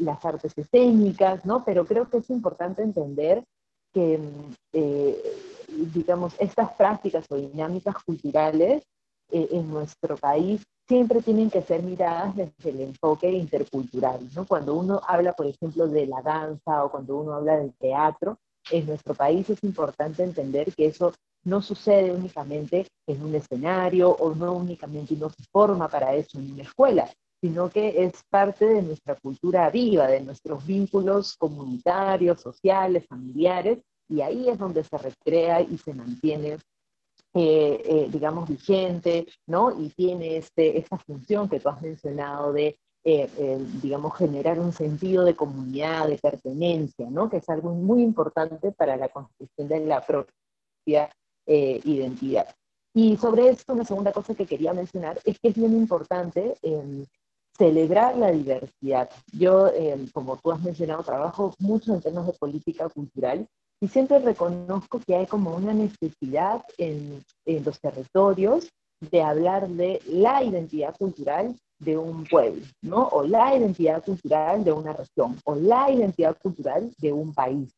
las 0.00 0.24
artes 0.24 0.52
escénicas, 0.56 1.44
¿no? 1.44 1.64
Pero 1.64 1.84
creo 1.84 2.08
que 2.08 2.18
es 2.18 2.30
importante 2.30 2.82
entender 2.82 3.44
que, 3.94 4.20
digamos, 5.94 6.34
estas 6.38 6.72
prácticas 6.72 7.24
o 7.30 7.36
dinámicas 7.36 7.96
culturales 8.04 8.82
en 9.30 9.70
nuestro 9.70 10.16
país 10.16 10.62
siempre 10.86 11.22
tienen 11.22 11.48
que 11.48 11.62
ser 11.62 11.82
miradas 11.82 12.36
desde 12.36 12.70
el 12.70 12.80
enfoque 12.82 13.30
intercultural, 13.30 14.20
¿no? 14.34 14.44
Cuando 14.46 14.74
uno 14.74 15.00
habla, 15.06 15.32
por 15.32 15.46
ejemplo, 15.46 15.88
de 15.88 16.06
la 16.06 16.20
danza 16.20 16.84
o 16.84 16.90
cuando 16.90 17.16
uno 17.16 17.32
habla 17.32 17.56
del 17.56 17.72
teatro, 17.74 18.36
en 18.70 18.86
nuestro 18.86 19.14
país 19.14 19.48
es 19.48 19.62
importante 19.64 20.22
entender 20.22 20.74
que 20.74 20.86
eso 20.86 21.14
no 21.44 21.62
sucede 21.62 22.12
únicamente 22.12 22.86
en 23.06 23.22
un 23.22 23.34
escenario 23.34 24.10
o 24.10 24.34
no 24.34 24.52
únicamente 24.52 25.14
no 25.16 25.30
se 25.30 25.42
forma 25.50 25.88
para 25.88 26.14
eso 26.14 26.38
en 26.38 26.52
una 26.52 26.62
escuela, 26.62 27.10
sino 27.44 27.68
que 27.68 28.02
es 28.02 28.24
parte 28.30 28.64
de 28.64 28.80
nuestra 28.80 29.16
cultura 29.16 29.68
viva, 29.68 30.06
de 30.06 30.22
nuestros 30.22 30.64
vínculos 30.66 31.36
comunitarios, 31.36 32.40
sociales, 32.40 33.06
familiares, 33.06 33.80
y 34.08 34.22
ahí 34.22 34.48
es 34.48 34.56
donde 34.56 34.82
se 34.82 34.96
recrea 34.96 35.60
y 35.60 35.76
se 35.76 35.92
mantiene, 35.92 36.56
eh, 37.34 37.82
eh, 37.84 38.08
digamos, 38.10 38.48
vigente, 38.48 39.26
¿no? 39.46 39.78
Y 39.78 39.90
tiene 39.90 40.38
este, 40.38 40.78
esta 40.78 40.96
función 40.96 41.46
que 41.50 41.60
tú 41.60 41.68
has 41.68 41.82
mencionado 41.82 42.50
de 42.54 42.78
eh, 43.04 43.28
digamos, 43.82 44.16
generar 44.16 44.58
un 44.58 44.72
sentido 44.72 45.22
de 45.22 45.36
comunidad, 45.36 46.08
de 46.08 46.16
pertenencia, 46.16 47.10
¿no? 47.10 47.28
que 47.28 47.36
es 47.36 47.48
algo 47.50 47.74
muy 47.74 48.02
importante 48.02 48.72
para 48.72 48.96
la 48.96 49.10
construcción 49.10 49.68
de 49.68 49.80
la 49.80 50.00
propia 50.00 51.10
identidad. 51.44 52.46
Y 52.94 53.18
sobre 53.18 53.50
esto, 53.50 53.74
una 53.74 53.84
segunda 53.84 54.12
cosa 54.12 54.34
que 54.34 54.46
quería 54.46 54.72
mencionar 54.72 55.20
es 55.24 55.38
que 55.38 55.48
es 55.48 55.54
bien 55.54 55.74
importante 55.74 56.54
em, 56.62 57.04
celebrar 57.56 58.16
la 58.16 58.32
diversidad. 58.32 59.08
Yo, 59.32 59.68
em, 59.68 60.08
como 60.12 60.36
tú 60.36 60.52
has 60.52 60.62
mencionado, 60.62 61.02
trabajo 61.02 61.54
mucho 61.58 61.94
en 61.94 62.00
temas 62.00 62.26
de 62.26 62.32
política 62.32 62.88
cultural 62.88 63.46
y 63.80 63.88
siempre 63.88 64.18
reconozco 64.18 65.00
que 65.00 65.16
hay 65.16 65.26
como 65.26 65.54
una 65.54 65.72
necesidad 65.72 66.64
en, 66.78 67.22
en 67.46 67.64
los 67.64 67.80
territorios 67.80 68.68
de 69.10 69.22
hablar 69.22 69.68
de 69.68 70.00
la 70.06 70.42
identidad 70.42 70.96
cultural 70.96 71.54
de 71.78 71.96
un 71.98 72.24
pueblo, 72.24 72.64
¿no? 72.82 73.08
O 73.08 73.24
la 73.24 73.56
identidad 73.56 74.02
cultural 74.04 74.64
de 74.64 74.72
una 74.72 74.92
región, 74.92 75.38
o 75.44 75.54
la 75.54 75.90
identidad 75.90 76.36
cultural 76.38 76.90
de 76.98 77.12
un 77.12 77.34
país. 77.34 77.72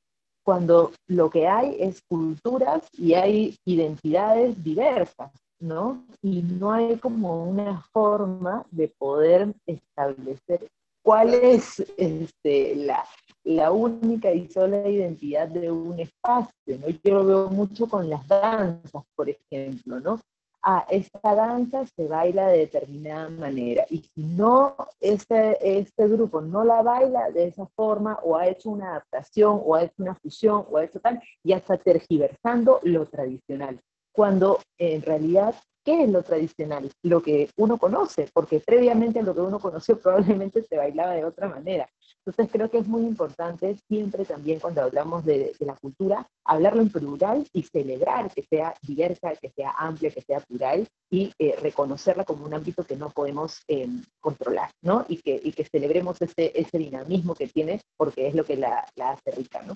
Cuando 0.45 0.93
lo 1.09 1.29
que 1.29 1.49
hay 1.49 1.77
es 1.81 2.01
culturas 2.09 2.87
y 2.93 3.15
hay 3.15 3.57
identidades 3.65 4.63
diversas, 4.63 5.33
¿no? 5.61 6.05
Y 6.23 6.43
no 6.43 6.73
hay 6.73 6.97
como 6.99 7.45
una 7.45 7.83
forma 7.93 8.65
de 8.71 8.89
poder 8.89 9.55
establecer 9.67 10.69
cuál 11.03 11.35
es 11.35 11.81
este, 11.97 12.77
la, 12.77 13.05
la 13.45 13.71
única 13.71 14.33
y 14.33 14.49
sola 14.49 14.89
identidad 14.89 15.49
de 15.49 15.71
un 15.71 16.01
espacio, 16.01 16.79
¿no? 16.79 16.89
Yo 16.89 17.15
lo 17.15 17.25
veo 17.27 17.51
mucho 17.51 17.87
con 17.89 18.09
las 18.11 18.27
danzas, 18.27 19.05
por 19.15 19.29
ejemplo, 19.29 20.01
¿no? 20.01 20.21
ah, 20.67 20.85
esta 20.91 21.35
danza 21.35 21.87
se 21.87 22.09
baila 22.09 22.49
de 22.49 22.59
determinada 22.59 23.29
manera. 23.31 23.87
Y 23.89 23.99
si 23.99 24.23
no, 24.23 24.77
este, 25.01 25.79
este 25.79 26.09
grupo 26.09 26.41
no 26.41 26.65
la 26.65 26.83
baila 26.83 27.31
de 27.31 27.47
esa 27.47 27.67
forma 27.77 28.19
o 28.23 28.37
ha 28.37 28.49
hecho 28.49 28.71
una 28.71 28.91
adaptación 28.91 29.63
o 29.65 29.77
ha 29.77 29.85
hecho 29.85 29.95
una 29.99 30.17
fusión 30.17 30.67
o 30.69 30.77
ha 30.77 30.85
hecho 30.85 31.01
tal, 31.01 31.23
ya 31.45 31.57
está 31.59 31.79
tergiversando 31.79 32.81
lo 32.83 33.07
tradicional. 33.07 33.81
Cuando 34.17 34.61
en 34.79 35.03
realidad 35.03 35.55
¿Qué 35.87 36.03
es 36.03 36.11
lo 36.11 36.25
tradicional? 36.25 36.91
Lo 37.05 37.23
que 37.23 37.49
uno 37.57 37.79
conoce, 37.79 38.29
porque 38.33 38.59
previamente 38.59 39.23
lo 39.23 39.33
que 39.33 39.41
uno 39.41 39.61
conoció 39.61 39.97
probablemente 40.03 40.65
se 40.65 40.77
bailaba 40.77 41.13
de 41.13 41.25
otra 41.25 41.49
manera. 41.49 41.89
Entonces 42.25 42.53
creo 42.53 42.69
que 42.69 42.79
es 42.79 42.89
muy 42.89 43.03
importante 43.03 43.77
siempre 43.87 44.25
también 44.25 44.59
cuando 44.59 44.83
hablamos 44.83 45.25
de, 45.25 45.53
la 45.61 45.77
cultura, 45.77 46.27
hablarlo 46.45 46.83
en 46.83 46.91
plural 46.91 47.47
y 47.53 47.63
celebrar 47.63 48.33
que 48.35 48.43
sea 48.43 48.75
diversa, 48.83 49.37
que 49.37 49.51
sea 49.51 49.77
amplia, 49.79 50.11
que 50.11 50.23
sea 50.23 50.41
plural 50.41 50.89
y 51.09 51.33
eh, 51.39 51.55
reconocerla 51.63 52.25
como 52.25 52.47
un 52.47 52.55
ámbito 52.55 52.83
que 52.83 52.97
no 52.97 53.11
podemos 53.11 53.63
em, 53.69 54.03
controlar, 54.19 54.73
¿no? 54.83 55.07
Y 55.09 55.19
que, 55.19 55.41
y 55.41 55.53
que 55.53 55.65
celebremos 55.65 56.21
ese, 56.21 56.51
ese 56.53 56.79
dinamismo 56.79 57.37
que 57.37 57.47
tiene 57.47 57.81
porque 57.97 58.27
es 58.27 58.35
lo 58.35 58.45
que 58.45 58.57
la, 58.57 58.85
la 58.97 59.11
hace 59.11 59.31
rica, 59.31 59.63
¿no? 59.63 59.75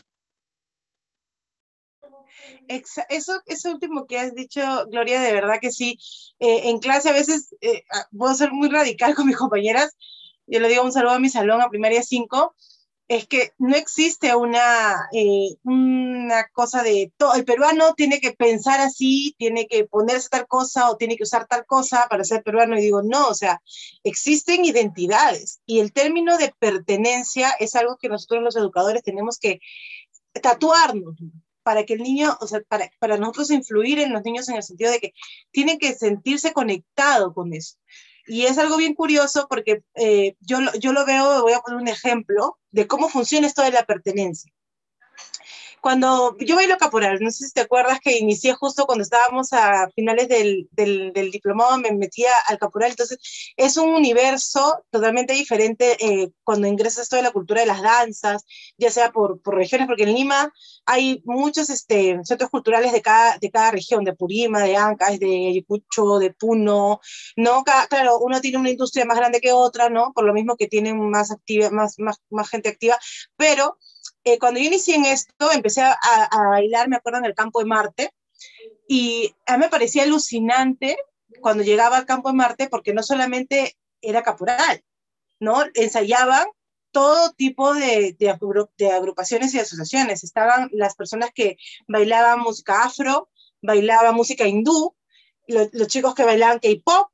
Eso, 2.68 3.32
eso 3.46 3.70
último 3.70 4.06
que 4.06 4.18
has 4.18 4.34
dicho, 4.34 4.60
Gloria, 4.88 5.20
de 5.20 5.32
verdad 5.32 5.58
que 5.60 5.72
sí. 5.72 5.98
Eh, 6.38 6.68
en 6.70 6.78
clase 6.78 7.08
a 7.08 7.12
veces 7.12 7.54
eh, 7.60 7.84
ah, 7.92 8.06
puedo 8.16 8.34
ser 8.34 8.52
muy 8.52 8.68
radical 8.68 9.14
con 9.14 9.26
mis 9.26 9.36
compañeras. 9.36 9.96
Yo 10.46 10.60
le 10.60 10.68
digo 10.68 10.82
un 10.82 10.92
saludo 10.92 11.14
a 11.14 11.18
mi 11.18 11.28
salón 11.28 11.60
a 11.60 11.68
primaria 11.68 12.02
5. 12.02 12.54
Es 13.08 13.26
que 13.26 13.52
no 13.58 13.74
existe 13.74 14.36
una, 14.36 15.08
eh, 15.12 15.56
una 15.64 16.46
cosa 16.52 16.84
de 16.84 17.12
todo. 17.16 17.34
El 17.34 17.44
peruano 17.44 17.94
tiene 17.94 18.20
que 18.20 18.32
pensar 18.32 18.80
así, 18.80 19.34
tiene 19.36 19.66
que 19.66 19.84
ponerse 19.84 20.28
tal 20.28 20.46
cosa 20.46 20.90
o 20.90 20.96
tiene 20.96 21.16
que 21.16 21.24
usar 21.24 21.48
tal 21.48 21.66
cosa 21.66 22.06
para 22.08 22.22
ser 22.22 22.44
peruano. 22.44 22.78
Y 22.78 22.82
digo, 22.82 23.02
no, 23.02 23.28
o 23.28 23.34
sea, 23.34 23.60
existen 24.04 24.64
identidades. 24.64 25.60
Y 25.66 25.80
el 25.80 25.92
término 25.92 26.38
de 26.38 26.54
pertenencia 26.60 27.50
es 27.58 27.74
algo 27.74 27.96
que 27.96 28.08
nosotros 28.08 28.44
los 28.44 28.56
educadores 28.56 29.02
tenemos 29.02 29.38
que 29.40 29.60
tatuarnos 30.40 31.16
para 31.62 31.84
que 31.84 31.94
el 31.94 32.02
niño, 32.02 32.36
o 32.40 32.46
sea, 32.46 32.60
para, 32.68 32.90
para 32.98 33.16
nosotros 33.16 33.50
influir 33.50 33.98
en 33.98 34.12
los 34.12 34.22
niños 34.22 34.48
en 34.48 34.56
el 34.56 34.62
sentido 34.62 34.90
de 34.90 35.00
que 35.00 35.12
tienen 35.50 35.78
que 35.78 35.94
sentirse 35.94 36.52
conectado 36.52 37.34
con 37.34 37.52
eso. 37.52 37.76
Y 38.26 38.42
es 38.46 38.58
algo 38.58 38.76
bien 38.76 38.94
curioso 38.94 39.46
porque 39.48 39.82
eh, 39.94 40.36
yo, 40.40 40.58
yo 40.78 40.92
lo 40.92 41.04
veo, 41.04 41.42
voy 41.42 41.52
a 41.52 41.60
poner 41.60 41.80
un 41.80 41.88
ejemplo 41.88 42.58
de 42.70 42.86
cómo 42.86 43.08
funciona 43.08 43.46
esto 43.46 43.62
de 43.62 43.72
la 43.72 43.84
pertenencia. 43.84 44.52
Cuando 45.80 46.36
yo 46.38 46.56
bailo 46.56 46.76
caporal, 46.76 47.18
no 47.20 47.30
sé 47.30 47.46
si 47.46 47.52
te 47.52 47.62
acuerdas 47.62 48.00
que 48.00 48.18
inicié 48.18 48.52
justo 48.52 48.84
cuando 48.84 49.02
estábamos 49.02 49.52
a 49.52 49.88
finales 49.94 50.28
del, 50.28 50.68
del, 50.72 51.30
diplomado, 51.30 51.78
me 51.78 51.92
metía 51.92 52.30
al 52.48 52.58
caporal, 52.58 52.90
entonces 52.90 53.18
es 53.56 53.76
un 53.76 53.90
universo 53.90 54.84
totalmente 54.90 55.32
diferente 55.32 55.96
eh, 56.00 56.30
cuando 56.44 56.66
ingresas 56.66 57.08
toda 57.08 57.22
la 57.22 57.30
cultura 57.30 57.62
de 57.62 57.66
las 57.66 57.82
danzas, 57.82 58.44
ya 58.76 58.90
sea 58.90 59.10
por, 59.10 59.40
por, 59.40 59.54
regiones, 59.54 59.86
porque 59.86 60.02
en 60.02 60.14
Lima 60.14 60.52
hay 60.84 61.22
muchos 61.24 61.70
este, 61.70 62.20
centros 62.24 62.50
culturales 62.50 62.92
de 62.92 63.00
cada, 63.00 63.38
de 63.38 63.50
cada 63.50 63.70
región, 63.70 64.04
de 64.04 64.14
Purima, 64.14 64.62
de 64.62 64.76
Ancash, 64.76 65.18
de 65.18 65.48
Ayacucho, 65.48 66.18
de 66.18 66.32
Puno, 66.32 67.00
¿no? 67.36 67.64
claro, 67.88 68.18
uno 68.18 68.40
tiene 68.40 68.58
una 68.58 68.70
industria 68.70 69.06
más 69.06 69.16
grande 69.16 69.40
que 69.40 69.52
otra, 69.52 69.88
¿no? 69.88 70.12
Por 70.12 70.24
lo 70.24 70.34
mismo 70.34 70.56
que 70.56 70.68
tienen 70.68 70.98
más, 71.10 71.30
más, 71.70 71.98
más, 71.98 72.20
más 72.28 72.48
gente 72.50 72.68
activa, 72.68 72.98
pero 73.36 73.78
eh, 74.24 74.38
cuando 74.38 74.60
yo 74.60 74.66
inicié 74.66 74.96
en 74.96 75.06
esto, 75.06 75.50
empecé 75.52 75.82
a, 75.82 76.48
bailar, 76.50 76.88
me 76.88 76.96
acuerdo, 76.96 77.18
en 77.18 77.24
el 77.24 77.34
campo 77.34 77.60
de 77.60 77.66
Marte, 77.66 78.12
y 78.88 79.34
a 79.46 79.56
mí 79.56 79.64
me 79.64 79.70
parecía 79.70 80.02
alucinante 80.02 80.96
cuando 81.40 81.62
llegaba 81.62 81.96
al 81.96 82.06
campo 82.06 82.28
de 82.28 82.36
Marte, 82.36 82.68
porque 82.68 82.92
no 82.92 83.02
solamente 83.02 83.76
era 84.02 84.22
caporal, 84.22 84.82
¿no? 85.38 85.62
Ensayaban 85.74 86.46
todo 86.90 87.32
tipo 87.32 87.72
de, 87.74 88.16
de, 88.18 88.90
agrupaciones 88.90 89.54
y 89.54 89.60
asociaciones. 89.60 90.24
Estaban 90.24 90.68
las 90.72 90.96
personas 90.96 91.30
que 91.32 91.56
bailaban 91.86 92.40
música 92.40 92.82
afro, 92.82 93.28
bailaban 93.62 94.14
música 94.14 94.46
hindú, 94.46 94.96
los 95.46 95.88
chicos 95.88 96.14
que 96.14 96.24
bailaban 96.24 96.58
K-pop, 96.58 97.10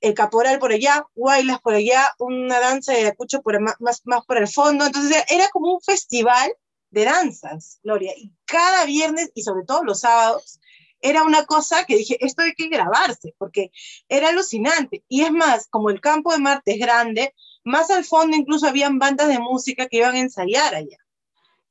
el 0.00 0.14
caporal 0.14 0.58
por 0.58 0.72
allá, 0.72 1.06
guaylas 1.14 1.60
por 1.60 1.74
allá, 1.74 2.14
una 2.18 2.60
danza 2.60 2.92
de 2.92 3.06
acucho 3.06 3.42
por 3.42 3.60
más, 3.60 3.76
más 4.04 4.24
por 4.26 4.38
el 4.38 4.48
fondo. 4.48 4.86
Entonces 4.86 5.24
era 5.28 5.48
como 5.48 5.74
un 5.74 5.80
festival 5.80 6.52
de 6.90 7.04
danzas, 7.04 7.80
Gloria. 7.82 8.12
Y 8.16 8.32
cada 8.44 8.84
viernes 8.84 9.30
y 9.34 9.42
sobre 9.42 9.64
todo 9.64 9.84
los 9.84 10.00
sábados 10.00 10.60
era 11.00 11.22
una 11.22 11.44
cosa 11.44 11.84
que 11.84 11.96
dije, 11.96 12.16
esto 12.24 12.42
hay 12.42 12.54
que 12.54 12.68
grabarse, 12.68 13.34
porque 13.38 13.70
era 14.08 14.28
alucinante. 14.28 15.04
Y 15.08 15.22
es 15.22 15.32
más, 15.32 15.68
como 15.68 15.90
el 15.90 16.00
campo 16.00 16.32
de 16.32 16.38
Marte 16.38 16.76
grande, 16.76 17.34
más 17.64 17.90
al 17.90 18.04
fondo 18.04 18.36
incluso 18.36 18.66
habían 18.66 18.98
bandas 18.98 19.28
de 19.28 19.38
música 19.38 19.86
que 19.86 19.98
iban 19.98 20.14
a 20.14 20.20
ensayar 20.20 20.74
allá. 20.74 20.98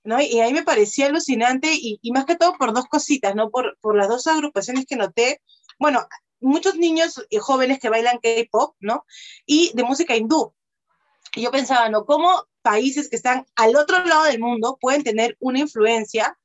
¿no? 0.03 0.21
Y 0.21 0.39
ahí 0.39 0.53
me 0.53 0.63
parecía 0.63 1.07
alucinante 1.07 1.69
y, 1.73 1.99
y 2.01 2.11
más 2.11 2.25
que 2.25 2.37
todo 2.37 2.53
por 2.57 2.73
dos 2.73 2.85
cositas, 2.85 3.35
¿no? 3.35 3.49
Por, 3.49 3.77
por 3.81 3.97
las 3.97 4.07
dos 4.07 4.25
agrupaciones 4.27 4.85
que 4.85 4.95
noté. 4.95 5.41
Bueno, 5.79 6.07
muchos 6.39 6.75
niños 6.75 7.25
y 7.29 7.37
jóvenes 7.37 7.79
que 7.79 7.89
bailan 7.89 8.19
K-pop, 8.19 8.75
¿no? 8.79 9.05
Y 9.45 9.71
de 9.73 9.83
música 9.83 10.15
hindú. 10.15 10.53
Y 11.35 11.41
yo 11.41 11.51
pensaba, 11.51 11.89
¿no? 11.89 12.05
¿Cómo 12.05 12.45
países 12.61 13.09
que 13.09 13.15
están 13.15 13.45
al 13.55 13.75
otro 13.75 14.03
lado 14.03 14.25
del 14.25 14.39
mundo 14.39 14.77
pueden 14.79 15.03
tener 15.03 15.37
una 15.39 15.59
influencia 15.59 16.37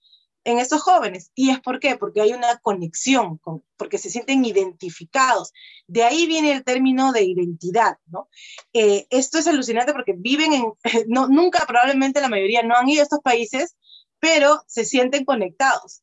en 0.44 0.58
estos 0.58 0.82
jóvenes? 0.82 1.30
¿Y 1.34 1.50
es 1.50 1.60
por 1.60 1.78
qué? 1.78 1.96
Porque 1.96 2.20
hay 2.20 2.32
una 2.32 2.58
conexión, 2.58 3.38
con, 3.38 3.64
porque 3.76 3.98
se 3.98 4.10
sienten 4.10 4.44
identificados. 4.44 5.52
De 5.86 6.04
ahí 6.04 6.26
viene 6.26 6.52
el 6.52 6.64
término 6.64 7.12
de 7.12 7.24
identidad, 7.24 7.98
¿no? 8.06 8.28
Eh, 8.72 9.06
esto 9.10 9.38
es 9.38 9.46
alucinante 9.46 9.92
porque 9.92 10.14
viven 10.16 10.52
en, 10.52 10.72
no, 11.08 11.28
nunca, 11.28 11.64
probablemente 11.66 12.20
la 12.20 12.28
mayoría 12.28 12.62
no 12.62 12.76
han 12.76 12.88
ido 12.88 13.00
a 13.00 13.04
estos 13.04 13.20
países, 13.20 13.76
pero 14.18 14.62
se 14.66 14.84
sienten 14.84 15.24
conectados. 15.24 16.02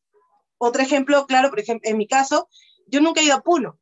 Otro 0.57 0.81
ejemplo, 0.81 1.25
claro, 1.25 1.49
por 1.49 1.59
ejemplo, 1.59 1.89
en 1.89 1.97
mi 1.97 2.05
caso, 2.05 2.49
yo 2.89 3.01
nunca 3.01 3.21
he 3.21 3.25
ido 3.25 3.35
a 3.35 3.41
Puno. 3.41 3.79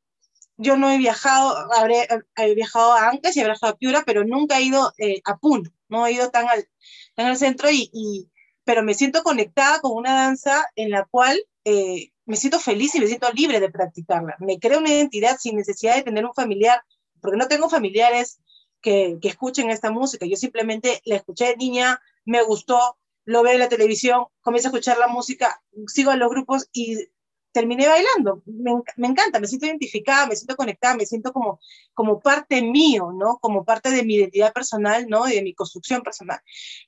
Yo 0.58 0.76
no 0.76 0.90
he 0.90 0.98
viajado, 0.98 1.72
habré, 1.74 2.08
he 2.36 2.56
viajado 2.56 2.94
a 2.94 3.10
Ancash 3.10 3.38
he 3.38 3.44
viajado 3.44 3.74
a 3.74 3.78
Piura, 3.78 4.04
pero 4.06 4.24
nunca 4.24 4.58
he 4.58 4.64
ido 4.64 4.92
eh, 4.98 5.22
a 5.26 5.38
Puno. 5.38 5.70
No 5.88 6.06
he 6.08 6.14
ido 6.14 6.30
tan 6.32 6.48
al, 6.48 6.68
tan 7.16 7.28
al 7.28 7.38
centro, 7.38 7.70
y, 7.70 7.90
y, 7.94 8.30
pero 8.64 8.84
me 8.84 8.96
siento 8.96 9.22
conectada 9.24 9.80
con 9.82 9.94
una 9.94 10.16
danza 10.16 10.66
en 10.76 10.90
la 10.90 11.06
cual 11.06 11.40
eh, 11.64 12.12
me 12.26 12.36
siento 12.36 12.60
feliz 12.60 12.96
y 12.96 13.00
me 13.00 13.08
siento 13.08 13.32
libre 13.34 13.60
de 13.60 13.70
practicarla. 13.70 14.36
Me 14.40 14.60
creo 14.60 14.80
una 14.80 14.92
identidad 14.92 15.38
sin 15.40 15.56
necesidad 15.56 15.96
de 15.96 16.04
tener 16.04 16.26
un 16.26 16.34
familiar, 16.34 16.82
porque 17.22 17.38
no 17.38 17.48
tengo 17.48 17.70
familiares 17.70 18.40
que, 18.82 19.18
que 19.22 19.30
escuchen 19.30 19.70
esta 19.70 19.92
música. 19.92 20.26
Yo 20.26 20.36
simplemente 20.38 21.02
la 21.06 21.18
escuché 21.18 21.46
de 21.46 21.58
niña, 21.58 22.02
me 22.26 22.42
gustó, 22.44 22.98
lo 23.26 23.44
veo 23.44 23.54
en 23.54 23.60
la 23.60 23.70
televisión, 23.70 24.26
comienzo 24.42 24.70
a 24.70 24.72
escuchar 24.72 24.98
la 24.98 25.08
música, 25.08 25.62
sigo 25.88 26.12
en 26.14 26.20
los 26.20 26.30
grupos 26.30 26.70
y 26.72 27.10
terminé 27.52 27.88
bailando. 27.88 28.44
Me, 28.46 28.72
me, 28.98 29.08
encanta, 29.08 29.40
me 29.40 29.48
siento 29.48 29.66
identificada, 29.66 30.28
me 30.28 30.36
siento 30.36 30.56
conectada, 30.56 30.96
me 30.96 31.06
siento 31.06 31.34
como, 31.34 31.60
como 31.94 32.20
parte 32.20 32.62
mío, 32.62 33.12
¿no? 33.14 33.38
Como 33.40 33.66
parte 33.66 33.92
de 33.92 34.04
mi 34.04 34.16
identidad 34.16 34.54
personal, 34.54 35.08
¿no? 35.08 35.28
Y 35.28 35.36
de 35.36 35.42
mi 35.42 35.54
construcción 35.54 36.02
personal. 36.02 36.40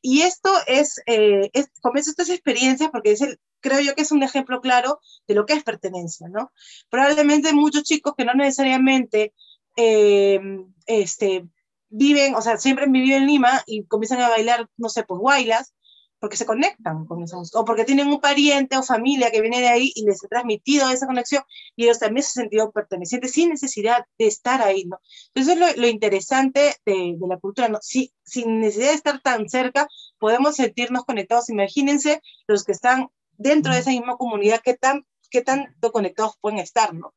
Y 0.02 0.22
esto 0.22 0.52
es, 0.68 1.02
eh, 1.06 1.50
es 1.54 1.70
comienzo 1.82 2.12
estas 2.12 2.30
experiencias 2.30 2.90
porque 2.92 3.12
es 3.12 3.22
el, 3.22 3.40
creo 3.62 3.80
yo 3.80 3.96
que 3.96 4.02
es 4.04 4.12
un 4.12 4.24
ejemplo 4.24 4.62
claro 4.62 5.00
de 5.28 5.36
lo 5.36 5.46
que 5.46 5.54
es 5.54 5.64
pertenencia, 5.64 6.28
¿no? 6.30 6.52
Probablemente 6.90 7.54
muchos 7.54 7.84
chicos 7.84 8.14
que 8.18 8.26
no 8.26 8.34
necesariamente 8.34 9.34
eh, 9.76 10.40
este, 10.86 11.46
viven, 11.90 12.36
o 12.36 12.42
sea, 12.42 12.58
siempre 12.58 12.88
vivido 12.88 13.18
en 13.18 13.28
Lima 13.28 13.64
y 13.66 13.86
comienzan 13.86 14.22
a 14.22 14.30
bailar, 14.30 14.70
no 14.78 14.90
sé, 14.90 15.04
pues 15.04 15.20
guaylas, 15.20 15.74
porque 16.20 16.38
se 16.38 16.46
conectan 16.46 17.06
con 17.06 17.24
esa 17.24 17.38
música, 17.38 17.60
o 17.60 17.66
porque 17.66 17.86
tienen 17.86 18.08
un 18.08 18.20
pariente 18.20 18.78
o 18.78 18.84
familia 18.84 19.32
que 19.32 19.42
viene 19.42 19.62
de 19.62 19.68
ahí 19.68 19.92
y 19.96 20.06
les 20.06 20.24
ha 20.24 20.28
transmitido 20.28 20.90
esa 20.90 21.08
conexión 21.08 21.44
y 21.76 21.86
ellos 21.86 22.00
también 22.00 22.24
se 22.24 22.40
han 22.40 22.44
sentido 22.46 22.72
pertenecientes 22.72 23.32
sin 23.32 23.50
necesidad 23.50 24.06
de 24.18 24.28
estar 24.28 24.62
ahí, 24.62 24.86
¿no? 24.86 25.00
Entonces 25.34 25.54
es 25.54 25.60
lo, 25.60 25.82
lo 25.82 25.88
interesante 25.88 26.76
de, 26.86 27.16
de, 27.18 27.28
la 27.28 27.38
cultura, 27.38 27.70
¿no? 27.70 27.80
Si, 27.82 28.14
sin 28.24 28.60
necesidad 28.60 28.90
de 28.90 28.96
estar 28.96 29.22
tan 29.22 29.50
cerca, 29.50 29.88
podemos 30.20 30.56
sentirnos 30.56 31.06
conectados. 31.06 31.50
Imagínense 31.50 32.22
los 32.48 32.64
que 32.64 32.74
están 32.74 33.10
dentro 33.38 33.74
de 33.74 33.80
esa 33.80 33.92
misma 33.92 34.18
comunidad, 34.18 34.62
qué, 34.64 34.76
tan, 34.76 35.06
qué 35.32 35.42
tanto 35.42 35.92
conectados 35.92 36.34
pueden 36.42 36.60
estar, 36.60 36.94
¿no? 36.94 37.14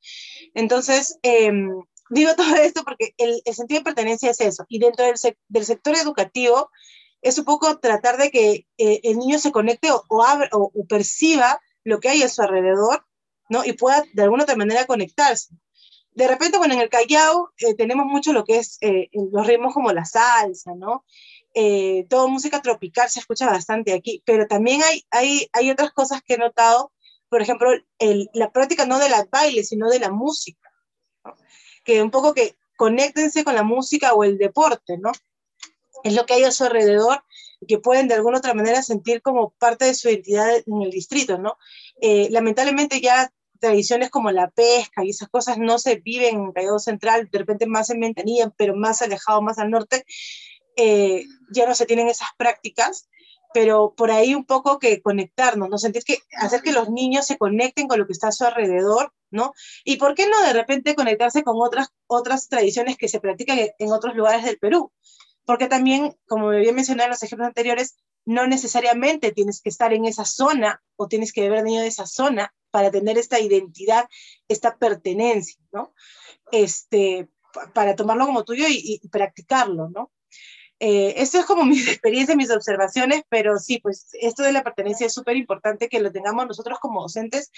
Entonces, 0.55 1.19
eh, 1.23 1.53
digo 2.11 2.35
todo 2.37 2.55
esto 2.57 2.83
porque 2.85 3.15
el, 3.19 3.43
el, 3.45 3.55
sentido 3.55 3.81
de 3.81 3.85
pertenencia 3.85 4.31
es 4.31 4.41
eso, 4.41 4.65
y 4.69 4.79
dentro 4.79 5.05
del, 5.05 5.15
del 5.49 5.65
sector 5.65 5.97
educativo, 5.97 6.71
es 7.23 7.39
un 7.39 7.45
poco 7.45 7.79
tratar 7.79 8.17
de 8.19 8.31
que 8.31 8.67
eh, 8.77 9.01
el 9.05 9.19
niño 9.19 9.39
se 9.39 9.53
conecte 9.53 9.91
o, 9.91 10.05
o, 10.09 10.51
o, 10.53 10.85
perciba 10.87 11.61
lo 11.85 12.01
que 12.01 12.09
hay 12.09 12.23
a 12.23 12.29
su 12.29 12.43
alrededor, 12.43 13.07
¿no? 13.49 13.65
Y 13.65 13.73
pueda 13.73 14.05
de 14.13 14.23
alguna 14.23 14.43
otra 14.43 14.57
manera 14.57 14.87
conectarse. 14.87 15.55
De 16.15 16.29
repente, 16.29 16.59
bueno, 16.59 16.75
en 16.75 16.81
el 16.81 16.91
Callao 16.91 17.53
eh, 17.59 17.75
tenemos 17.75 18.07
mucho 18.07 18.33
lo 18.33 18.45
que 18.45 18.59
es 18.59 18.77
eh, 18.81 19.09
los 19.13 19.47
ritmos 19.47 19.73
como 19.73 19.93
la 19.93 20.05
salsa, 20.05 20.75
¿no? 20.75 21.05
Eh, 21.55 22.07
toda 22.09 22.27
música 22.27 22.61
tropical 22.61 23.09
se 23.09 23.21
escucha 23.21 23.47
bastante 23.47 23.93
aquí, 23.93 24.23
pero 24.27 24.47
también 24.47 24.83
hay, 24.83 25.07
hay, 25.11 25.49
hay 25.53 25.71
otras 25.71 25.93
cosas 25.93 26.23
que 26.23 26.35
he 26.35 26.39
notado, 26.39 26.93
por 27.29 27.41
ejemplo, 27.41 27.71
la 28.35 28.53
práctica 28.53 28.85
no 28.85 28.99
de 28.99 29.09
la 29.09 29.27
baile, 29.31 29.65
sino 29.65 29.89
de 29.89 30.01
la 30.01 30.11
música, 30.11 30.71
que 31.85 32.03
un 32.03 32.11
poco 32.11 32.35
que 32.35 32.57
conéctense 32.77 33.45
con 33.45 33.55
la 33.55 33.63
música 33.63 34.13
o 34.13 34.25
el 34.25 34.37
deporte, 34.37 34.99
¿no? 34.99 35.13
Es 36.05 36.15
lo 36.15 36.27
que 36.27 36.35
hay 36.35 36.45
a 36.45 36.53
su 36.53 36.65
alrededor 36.65 37.23
que 37.67 37.79
pueden 37.79 38.09
de 38.09 38.15
alguna 38.15 38.39
otra 38.39 38.55
manera 38.55 38.83
sentir 38.83 39.23
como 39.23 39.51
parte 39.51 39.85
de 39.85 39.95
su 39.95 40.09
identidad 40.09 40.51
en 40.67 40.83
el 40.83 40.91
distrito, 40.91 41.39
¿no? 41.39 41.59
Eh, 42.01 42.29
lamentablemente 42.31 43.01
ya 43.01 43.33
tradiciones 43.61 44.11
como 44.11 44.31
la 44.33 44.51
pesca 44.51 45.05
y 45.05 45.11
esas 45.11 45.29
cosas 45.29 45.59
no 45.59 45.79
se 45.79 45.97
viven 45.97 46.37
en 46.37 46.53
Callao 46.53 46.79
Central, 46.81 47.29
de 47.31 47.39
repente 47.39 47.67
más 47.67 47.91
en 47.91 48.01
Ventanilla, 48.01 48.53
pero 48.57 48.75
más 48.75 49.03
alejado, 49.03 49.41
más 49.41 49.59
al 49.59 49.71
norte, 49.71 50.05
eh, 50.77 51.25
ya 51.53 51.67
no 51.67 51.75
se 51.75 51.87
tienen 51.87 52.09
esas 52.09 52.29
prácticas, 52.37 53.09
pero 53.55 53.95
por 53.97 54.11
ahí 54.11 54.35
un 54.35 54.45
poco 54.45 54.79
que 54.79 55.01
conectarnos, 55.01 55.69
¿no? 55.69 55.79
Sentir 55.79 56.03
que, 56.03 56.19
hacer 56.39 56.63
que 56.63 56.73
los 56.73 56.91
niños 56.91 57.27
se 57.27 57.39
conecten 57.39 57.87
con 57.87 58.01
lo 58.01 58.07
que 58.07 58.15
está 58.15 58.29
a 58.29 58.33
su 58.33 58.45
alrededor, 58.45 59.13
¿no? 59.31 59.53
Y 59.85 59.97
por 59.97 60.15
qué 60.15 60.27
no 60.27 60.43
de 60.43 60.55
repente 60.55 60.97
conectarse 60.97 61.45
con 61.45 61.57
otras, 61.61 61.89
otras 62.09 62.49
tradiciones 62.49 62.97
que 62.97 63.09
se 63.09 63.21
practican 63.21 63.59
en 63.79 63.93
otros 63.93 64.17
lugares 64.17 64.45
del 64.45 64.59
Perú 64.59 64.91
porque 65.45 65.67
también, 65.67 66.17
como 66.27 66.49
me 66.49 66.57
había 66.57 66.73
mencionado 66.73 67.07
en 67.07 67.11
los 67.11 67.23
ejemplos 67.23 67.49
anteriores, 67.49 67.97
no 68.25 68.47
necesariamente 68.47 69.33
tienes 69.33 69.61
que 69.61 69.69
estar 69.69 69.93
en 69.93 70.05
esa 70.05 70.25
zona 70.25 70.83
o 70.97 71.09
tienes 71.09 71.33
que 71.33 71.41
haber 71.47 71.63
venido 71.63 71.83
de 71.83 71.89
esa 71.89 72.07
zona 72.07 72.55
para 72.71 72.91
tener 72.91 73.19
esta 73.19 73.41
identidad, 73.41 74.07
esta 74.49 74.77
pertenencia, 74.77 75.61
¿no? 75.73 75.93
Este, 76.53 77.29
para 77.75 77.97
tomarlo 77.97 78.27
como 78.27 78.45
tuyo 78.45 78.65
y, 78.69 79.01
practicarlo, 79.11 79.91
¿no? 79.91 80.13
Eh, 80.79 81.15
esto 81.19 81.39
es 81.39 81.47
como 81.47 81.65
mi 81.67 81.79
experiencia, 81.79 82.37
mis 82.37 82.51
observaciones, 82.51 83.23
pero 83.29 83.59
sí, 83.59 83.79
pues 83.79 84.09
esto 84.21 84.43
de 84.43 84.53
la 84.53 84.63
pertenencia 84.63 85.07
es 85.07 85.15
súper 85.15 85.37
importante 85.37 85.89
que 85.89 86.01
lo 86.01 86.13
tengamos 86.13 86.47
nosotros 86.47 86.79
como 86.81 87.03
docentes, 87.03 87.51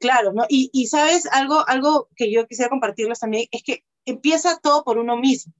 claro, 0.00 0.32
¿no? 0.32 0.44
Y, 0.48 0.70
y 0.72 0.88
sabes, 0.88 1.26
algo, 1.26 1.66
algo 1.68 2.08
que 2.16 2.30
yo 2.32 2.46
quisiera 2.46 2.70
compartirles 2.70 3.20
también 3.20 3.46
es 3.52 3.62
que 3.62 3.84
empieza 4.04 4.58
todo 4.60 4.84
por 4.84 4.98
uno 4.98 5.16
mismo 5.16 5.54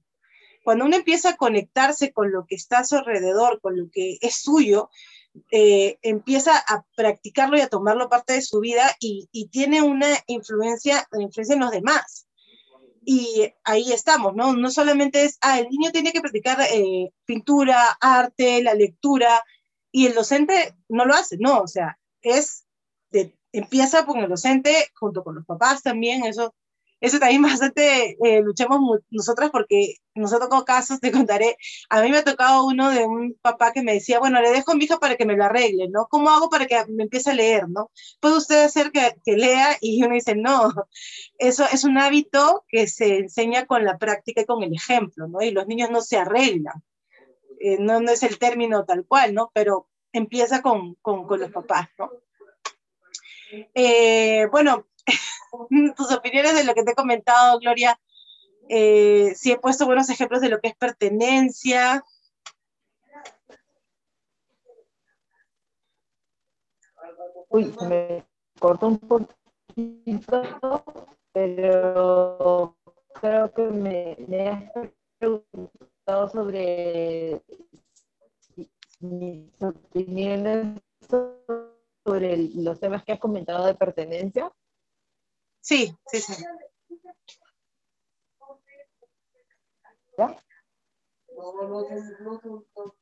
cuando 0.63 0.85
uno 0.85 0.95
empieza 0.95 1.29
a 1.29 1.37
conectarse 1.37 2.11
con 2.11 2.31
lo 2.31 2.45
que 2.45 2.55
está 2.55 2.79
a 2.79 2.83
su 2.83 2.95
alrededor, 2.95 3.59
con 3.61 3.77
lo 3.77 3.89
que 3.91 4.17
es 4.21 4.41
suyo, 4.41 4.89
eh, 5.51 5.97
empieza 6.01 6.57
a 6.57 6.85
practicarlo 6.95 7.57
y 7.57 7.61
a 7.61 7.69
tomarlo 7.69 8.09
parte 8.09 8.33
de 8.33 8.41
su 8.41 8.59
vida 8.59 8.95
y, 8.99 9.29
y 9.31 9.47
tiene 9.47 9.81
una 9.81 10.07
influencia, 10.27 11.07
una 11.11 11.23
influencia 11.23 11.53
en 11.53 11.61
los 11.61 11.71
demás. 11.71 12.27
Y 13.05 13.53
ahí 13.63 13.91
estamos, 13.91 14.35
¿no? 14.35 14.53
No 14.53 14.69
solamente 14.69 15.23
es, 15.23 15.37
ah, 15.41 15.59
el 15.59 15.69
niño 15.69 15.91
tiene 15.91 16.11
que 16.11 16.21
practicar 16.21 16.59
eh, 16.71 17.11
pintura, 17.25 17.97
arte, 18.01 18.61
la 18.61 18.73
lectura, 18.73 19.43
y 19.91 20.05
el 20.05 20.13
docente 20.13 20.75
no 20.87 21.05
lo 21.05 21.15
hace, 21.15 21.37
no, 21.39 21.61
o 21.61 21.67
sea, 21.67 21.97
es, 22.21 22.65
de, 23.11 23.35
empieza 23.51 24.05
con 24.05 24.19
el 24.19 24.29
docente 24.29 24.89
junto 24.93 25.23
con 25.23 25.35
los 25.35 25.45
papás 25.45 25.81
también, 25.81 26.23
eso 26.25 26.53
eso 27.01 27.19
también 27.19 27.41
bastante 27.73 28.17
eh, 28.23 28.41
luchamos 28.41 28.99
nosotras 29.09 29.49
porque 29.51 29.95
nos 30.15 30.33
ha 30.33 30.39
tocado 30.39 30.65
casos, 30.65 30.99
te 30.99 31.11
contaré, 31.11 31.55
a 31.89 32.01
mí 32.01 32.09
me 32.09 32.17
ha 32.17 32.23
tocado 32.23 32.65
uno 32.65 32.89
de 32.89 33.05
un 33.05 33.37
papá 33.41 33.71
que 33.71 33.83
me 33.83 33.93
decía, 33.93 34.19
bueno, 34.19 34.41
le 34.41 34.51
dejo 34.51 34.71
a 34.71 34.75
mi 34.75 34.83
hija 34.83 34.97
para 34.97 35.15
que 35.15 35.25
me 35.25 35.37
lo 35.37 35.45
arregle, 35.45 35.87
¿no? 35.89 36.07
¿Cómo 36.09 36.29
hago 36.29 36.49
para 36.49 36.65
que 36.65 36.83
me 36.89 37.03
empiece 37.03 37.31
a 37.31 37.33
leer, 37.33 37.69
¿no? 37.69 37.89
¿Puede 38.19 38.37
usted 38.37 38.65
hacer 38.65 38.91
que, 38.91 39.15
que 39.23 39.37
lea? 39.37 39.77
Y 39.81 40.03
uno 40.03 40.13
dice, 40.15 40.35
no, 40.35 40.73
eso 41.37 41.65
es 41.71 41.83
un 41.83 41.97
hábito 41.97 42.65
que 42.67 42.87
se 42.87 43.17
enseña 43.17 43.65
con 43.65 43.85
la 43.85 43.97
práctica 43.97 44.41
y 44.41 44.45
con 44.45 44.61
el 44.63 44.73
ejemplo, 44.73 45.27
¿no? 45.27 45.41
Y 45.41 45.51
los 45.51 45.67
niños 45.67 45.89
no 45.89 46.01
se 46.01 46.17
arreglan, 46.17 46.83
eh, 47.61 47.77
no, 47.79 48.01
no 48.01 48.11
es 48.11 48.23
el 48.23 48.37
término 48.37 48.85
tal 48.85 49.05
cual, 49.05 49.33
¿no? 49.33 49.51
Pero 49.53 49.87
empieza 50.11 50.61
con, 50.61 50.95
con, 50.95 51.27
con 51.27 51.39
los 51.39 51.51
papás, 51.51 51.89
¿no? 51.97 52.11
Eh, 53.73 54.47
bueno, 54.51 54.87
tus 55.95 56.11
opiniones 56.11 56.55
de 56.55 56.63
lo 56.63 56.73
que 56.73 56.83
te 56.83 56.91
he 56.91 56.95
comentado, 56.95 57.59
Gloria. 57.59 57.99
Eh, 58.67 59.33
si 59.35 59.51
he 59.51 59.57
puesto 59.57 59.85
buenos 59.85 60.09
ejemplos 60.09 60.41
de 60.41 60.49
lo 60.49 60.59
que 60.59 60.69
es 60.69 60.75
pertenencia. 60.75 62.03
Uy, 67.49 67.73
me 67.87 68.25
cortó 68.59 68.87
un 68.87 68.99
poquito, 68.99 70.83
pero 71.33 72.77
creo 73.15 73.51
que 73.51 73.63
me, 73.63 74.17
me 74.27 74.49
has 74.49 74.63
preguntado 75.17 76.29
sobre 76.31 77.41
mis 78.99 79.49
opiniones 79.61 80.79
sobre 82.05 82.37
los 82.55 82.79
temas 82.79 83.03
que 83.03 83.13
has 83.13 83.19
comentado 83.19 83.65
de 83.65 83.75
pertenencia. 83.75 84.51
Sí, 85.61 85.93
sí, 86.07 86.19
sí. 86.19 86.43
¿Ya? 90.17 90.37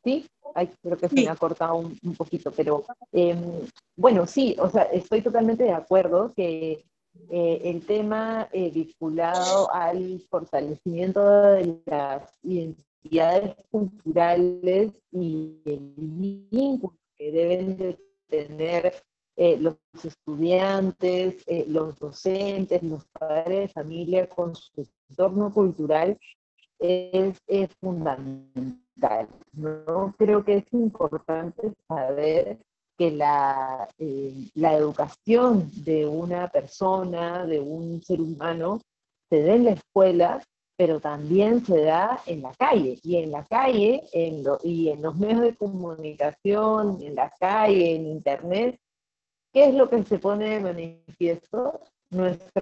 Sí, 0.03 0.29
Ay, 0.53 0.71
creo 0.81 0.97
que 0.97 1.09
se 1.09 1.15
me 1.15 1.27
ha 1.27 1.35
cortado 1.35 1.75
un, 1.77 2.15
poquito, 2.15 2.51
pero 2.51 2.83
em, 3.11 3.65
bueno, 3.95 4.25
sí, 4.27 4.55
o 4.59 4.69
sea, 4.69 4.83
estoy 4.83 5.21
totalmente 5.21 5.63
de 5.63 5.73
acuerdo 5.73 6.33
que 6.35 6.85
eh, 7.29 7.61
el 7.63 7.85
tema 7.85 8.47
eh, 8.51 8.69
vinculado 8.71 9.73
al 9.73 10.21
fortalecimiento 10.29 11.25
de 11.51 11.81
las 11.85 12.31
identidades 12.43 13.55
culturales 13.71 14.91
y 15.11 15.59
el 15.65 15.93
vínculo 15.95 16.97
que 17.17 17.31
deben 17.31 17.77
de 17.77 17.97
tener 18.27 18.93
eh, 19.39 19.55
los 19.59 19.77
estudiantes, 20.03 21.43
eh, 21.45 21.65
los 21.67 21.99
docentes, 21.99 22.81
los 22.81 23.05
padres 23.05 23.59
de 23.59 23.67
familia 23.67 24.27
con 24.27 24.55
su 24.55 24.87
entorno 25.09 25.53
cultural 25.53 26.17
es, 26.79 27.39
fundamental. 27.79 29.27
¿no? 29.53 30.15
Creo 30.17 30.43
que 30.43 30.57
es 30.57 30.73
importante 30.73 31.71
saber 31.87 32.57
que 32.97 33.11
la, 33.11 33.87
eh, 33.99 34.49
la 34.55 34.73
educación 34.73 35.69
de 35.85 36.07
una 36.07 36.47
persona, 36.47 37.45
de 37.45 37.59
un 37.59 38.01
ser 38.01 38.19
humano, 38.21 38.81
se 39.29 39.43
da 39.43 39.53
en 39.53 39.65
la 39.65 39.71
escuela, 39.71 40.43
pero 40.75 40.99
también 40.99 41.63
se 41.63 41.81
da 41.83 42.19
en 42.25 42.41
la 42.41 42.55
calle. 42.55 42.97
Y 43.03 43.17
en 43.17 43.29
la 43.29 43.45
calle 43.45 44.03
en 44.13 44.43
y 44.63 44.89
en 44.89 45.03
los 45.03 45.15
medios 45.15 45.41
de 45.41 45.55
comunicación, 45.55 46.97
en 47.03 47.13
la 47.13 47.31
calle, 47.39 47.95
en 47.95 48.07
Internet, 48.07 48.79
¿Qué 49.57 49.65
es 49.69 49.73
lo 49.73 49.89
que 49.89 50.03
se 50.03 50.19
pone 50.19 50.49
de 50.49 50.59
manifiesto? 50.59 51.79
Nuestra 52.11 52.61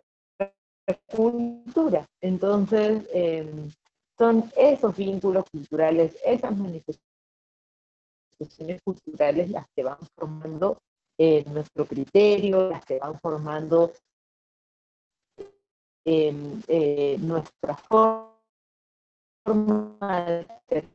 cultura. 1.14 2.08
Entonces, 2.22 3.06
em, 3.12 3.70
son 4.18 4.50
esos 4.56 4.96
vínculos 4.96 5.44
culturales, 5.52 6.16
esas 6.24 6.58
manifestaciones 6.58 7.02
culturales 8.82 9.50
las 9.50 9.66
que 9.76 9.84
van 9.84 9.98
formando 10.16 10.78
eh, 11.18 11.44
nuestro 11.50 11.86
criterio, 11.86 12.70
las 12.70 12.86
que 12.86 12.98
van 12.98 13.20
formando 13.20 13.92
em, 16.06 16.62
eh, 16.70 17.18
nuestra 17.20 17.76
forma 17.76 18.30
de 20.70 20.88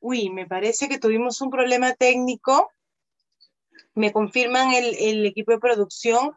Uy, 0.00 0.30
me 0.30 0.46
parece 0.46 0.88
que 0.88 0.98
tuvimos 0.98 1.40
un 1.40 1.50
problema 1.50 1.94
técnico 1.94 2.73
me 3.94 4.12
confirman 4.12 4.72
el, 4.72 5.26
equipo 5.26 5.52
de 5.52 5.58
producción 5.58 6.32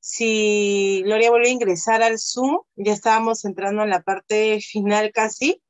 si 0.00 1.02
Gloria 1.04 1.30
vuelve 1.30 1.48
a 1.48 1.52
ingresar 1.52 2.02
al 2.02 2.18
Zoom. 2.18 2.60
Ya 2.76 2.92
estábamos 2.92 3.44
entrando 3.44 3.82
en 3.82 3.90
la 3.90 4.02
parte 4.02 4.60
final 4.60 5.12
casi. 5.12 5.62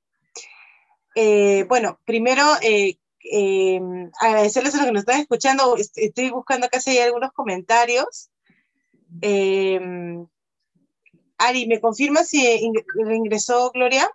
Eh, 1.14 1.64
bueno, 1.68 1.98
primero 2.04 2.42
eh, 2.62 2.98
eh, 3.33 3.80
agradecerles 4.20 4.74
a 4.74 4.78
los 4.78 4.87
que 4.87 4.92
nos 4.92 5.02
están 5.02 5.20
escuchando. 5.20 5.76
Estoy 5.76 6.30
buscando 6.30 6.68
casi 6.68 6.98
algunos 6.98 7.33
comentarios. 7.33 8.30
Ari, 11.38 11.66
¿me 11.66 11.80
confirma 11.80 12.22
si 12.22 12.72
ingresó 12.94 13.70
Gloria? 13.72 14.09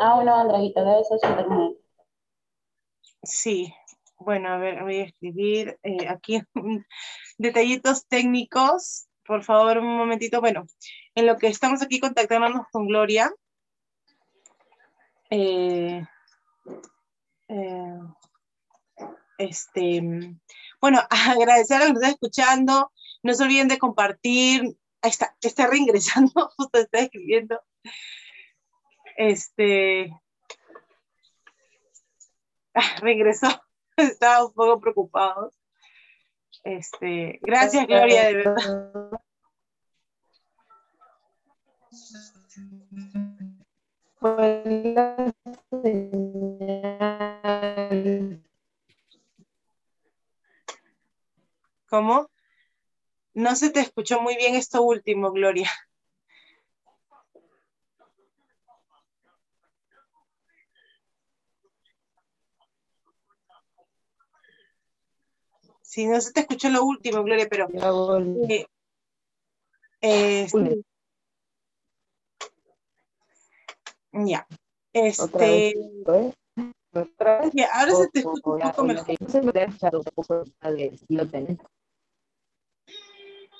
Ah, 0.00 0.16
bueno, 0.16 0.34
Andraguita, 0.34 0.82
debe 0.82 1.04
ser 1.04 1.18
su 1.20 1.26
internet. 1.28 1.83
Sí, 3.24 3.74
bueno, 4.18 4.48
a 4.48 4.58
ver, 4.58 4.82
voy 4.82 5.00
a 5.00 5.04
escribir 5.04 5.78
eh, 5.82 6.08
aquí 6.08 6.42
detallitos 7.38 8.06
técnicos. 8.06 9.06
Por 9.26 9.42
favor, 9.42 9.78
un 9.78 9.96
momentito. 9.96 10.40
Bueno, 10.40 10.66
en 11.14 11.26
lo 11.26 11.36
que 11.36 11.48
estamos 11.48 11.82
aquí 11.82 12.00
contactándonos 12.00 12.66
con 12.70 12.86
Gloria. 12.86 13.32
Eh, 15.30 16.04
eh, 17.48 17.98
este, 19.38 20.02
bueno, 20.80 21.00
agradecer 21.10 21.82
a 21.82 21.84
los 21.86 21.88
que 21.88 21.94
están 21.94 22.10
escuchando. 22.10 22.92
No 23.22 23.34
se 23.34 23.44
olviden 23.44 23.68
de 23.68 23.78
compartir. 23.78 24.76
Ahí 25.02 25.10
está, 25.10 25.36
está 25.40 25.66
reingresando, 25.66 26.50
justo 26.56 26.78
está 26.78 27.00
escribiendo. 27.00 27.60
Este, 29.16 30.10
regresó, 33.00 33.48
estaba 33.96 34.46
un 34.46 34.52
poco 34.52 34.80
preocupado. 34.80 35.52
Este, 36.62 37.38
gracias, 37.42 37.86
Gloria, 37.86 38.24
de 38.24 38.34
verdad. 38.34 39.10
¿Cómo? 51.88 52.30
No 53.34 53.56
se 53.56 53.70
te 53.70 53.80
escuchó 53.80 54.20
muy 54.20 54.36
bien 54.36 54.54
esto 54.54 54.82
último, 54.82 55.32
Gloria. 55.32 55.70
Si 65.84 66.06
no 66.06 66.18
se 66.18 66.32
te 66.32 66.40
escuchó 66.40 66.70
lo 66.70 66.82
último, 66.82 67.22
Gloria, 67.22 67.46
pero... 67.48 67.68
Eh, 68.48 68.66
eh, 70.00 70.48
ya. 74.12 74.46
Este... 74.94 75.68
¿eh? 75.68 76.34
Ya, 77.52 77.68
ahora 77.74 77.94
se 77.94 78.08
te 78.08 78.20
escucha 78.20 78.48
un 78.54 78.60
poco 78.60 78.84
mejor. 78.84 79.16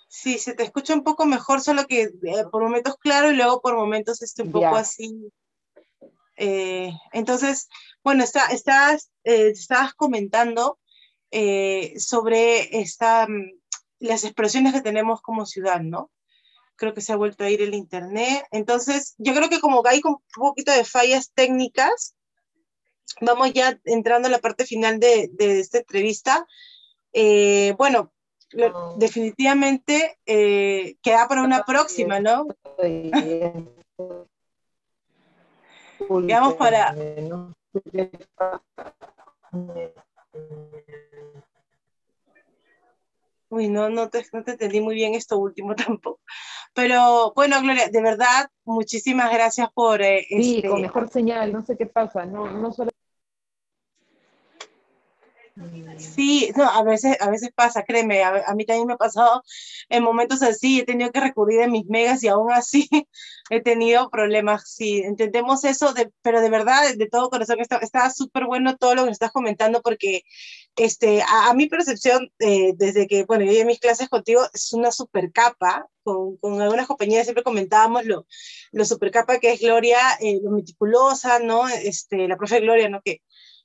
Sí, 0.09 0.39
se 0.39 0.55
te 0.55 0.63
escucha 0.63 0.95
un 0.95 1.05
poco 1.05 1.27
mejor, 1.27 1.61
solo 1.61 1.87
que 1.87 2.09
por 2.51 2.63
momentos 2.63 2.97
claro 2.97 3.33
y 3.33 3.37
luego 3.37 3.61
por 3.61 3.77
momentos 3.77 4.23
este 4.23 4.45
un 4.45 4.53
poco 4.53 4.77
así. 4.77 5.31
Eh, 6.37 6.91
entonces, 7.13 7.69
bueno, 8.03 8.25
está, 8.25 8.47
estás, 8.47 9.11
eh, 9.25 9.51
estabas 9.51 9.93
comentando 9.93 10.79
eh, 11.37 11.99
sobre 11.99 12.79
esta, 12.81 13.27
mm, 13.27 13.51
las 13.99 14.23
expresiones 14.23 14.73
que 14.73 14.83
tenemos 14.83 15.21
como 15.21 15.47
ciudad, 15.47 15.81
¿no? 15.81 16.13
Creo 16.77 16.95
que 16.95 17.01
se 17.01 17.13
ha 17.13 17.17
vuelto 17.17 17.43
a 17.43 17.51
ir 17.51 17.61
el 17.61 17.75
internet. 17.75 18.45
Entonces, 18.53 19.17
yo 19.19 19.35
creo 19.35 19.49
que 19.49 19.59
como 19.59 19.83
hay 19.85 20.01
un 20.05 20.19
poquito 20.33 20.71
de 20.71 20.85
fallas 20.85 21.33
técnicas, 21.35 22.15
vamos 23.21 23.53
ya 23.53 23.81
entrando 23.85 24.29
a 24.29 24.31
la 24.31 24.39
parte 24.39 24.65
final 24.65 25.01
de, 25.01 25.29
de 25.33 25.59
esta 25.59 25.79
entrevista. 25.79 26.47
bueno, 27.77 28.13
definitivamente 28.97 30.19
queda 30.25 31.29
para 31.29 31.43
una 31.43 31.65
próxima, 31.65 32.21
¿no? 32.21 32.47
Para... 36.57 36.95
Uy, 43.65 43.71
no, 43.71 43.89
no 43.89 44.09
te, 44.11 44.25
no 44.33 44.43
te 44.45 44.53
entendí 44.53 44.81
muy 44.81 44.95
bien 44.95 45.15
esto 45.15 45.39
último 45.39 45.75
tampoco. 45.77 46.21
Pero 46.75 47.33
bueno, 47.35 47.61
Gloria, 47.61 47.89
de 47.89 48.03
verdad, 48.03 48.49
muchísimas 48.65 49.33
gracias 49.33 49.69
por... 49.73 50.03
Eh, 50.03 50.27
sí, 50.29 50.63
con 50.63 50.73
este 50.73 50.83
mejor 50.83 51.09
señal, 51.09 51.53
no 51.53 51.65
sé 51.65 51.77
qué 51.77 51.87
pasa, 51.87 52.27
no, 52.27 52.51
no 52.51 52.73
solo 52.73 52.91
no, 56.57 56.65
a 56.65 56.83
veces, 56.83 57.17
a 57.21 57.31
veces 57.31 57.51
pasa, 57.55 57.83
créeme, 57.83 58.23
a, 58.23 58.55
mí 58.55 58.65
también 58.65 58.87
me 58.87 58.95
ha 58.95 58.97
pasado 58.97 59.43
en 59.89 60.03
momentos 60.03 60.43
así, 60.43 60.81
he 60.81 60.85
tenido 60.85 61.11
que 61.13 61.21
recurrir 61.21 61.63
a 61.63 61.69
mis 61.69 61.87
megas 61.87 62.23
y 62.23 62.29
aún 62.29 62.53
así 62.53 62.89
he 63.51 63.61
tenido 63.61 64.11
problemas. 64.11 64.71
Sí, 64.71 64.99
entendemos 64.99 65.65
eso, 65.65 65.95
pero 66.23 66.41
de 66.41 66.51
verdad, 66.51 66.95
de, 66.97 67.09
todo 67.09 67.31
corazón, 67.31 67.59
está 67.61 68.11
súper 68.11 68.47
bueno 68.47 68.77
todo 68.77 68.95
lo 68.95 69.05
que 69.05 69.11
estás 69.11 69.33
comentando 69.33 69.83
porque 69.83 70.23
este, 70.77 71.23
a, 71.23 71.55
mi 71.55 71.69
percepción, 71.69 72.31
eh, 72.41 72.73
desde 72.77 73.07
que, 73.07 73.25
bueno, 73.25 73.45
yo 73.45 73.53
en 73.53 73.67
mis 73.67 73.81
clases 73.81 74.09
contigo, 74.09 74.43
es 74.53 74.73
una 74.73 74.91
super 74.91 75.31
capa, 75.33 75.87
con, 76.03 76.37
con 76.37 76.61
algunas 76.61 76.87
compañeras 76.87 77.27
siempre 77.27 77.45
comentábamos 77.45 78.05
lo, 78.05 78.27
lo 78.73 78.85
super 78.85 79.11
capa 79.11 79.39
que 79.39 79.53
es 79.53 79.61
Gloria, 79.61 79.99
eh, 80.21 80.41
lo 80.43 80.51
meticulosa, 80.51 81.39
¿no? 81.39 81.69
Este, 81.69 82.29
la 82.29 82.37
profe 82.37 82.61
Gloria, 82.61 82.89
¿no? 82.89 83.01
Que, 83.03 83.23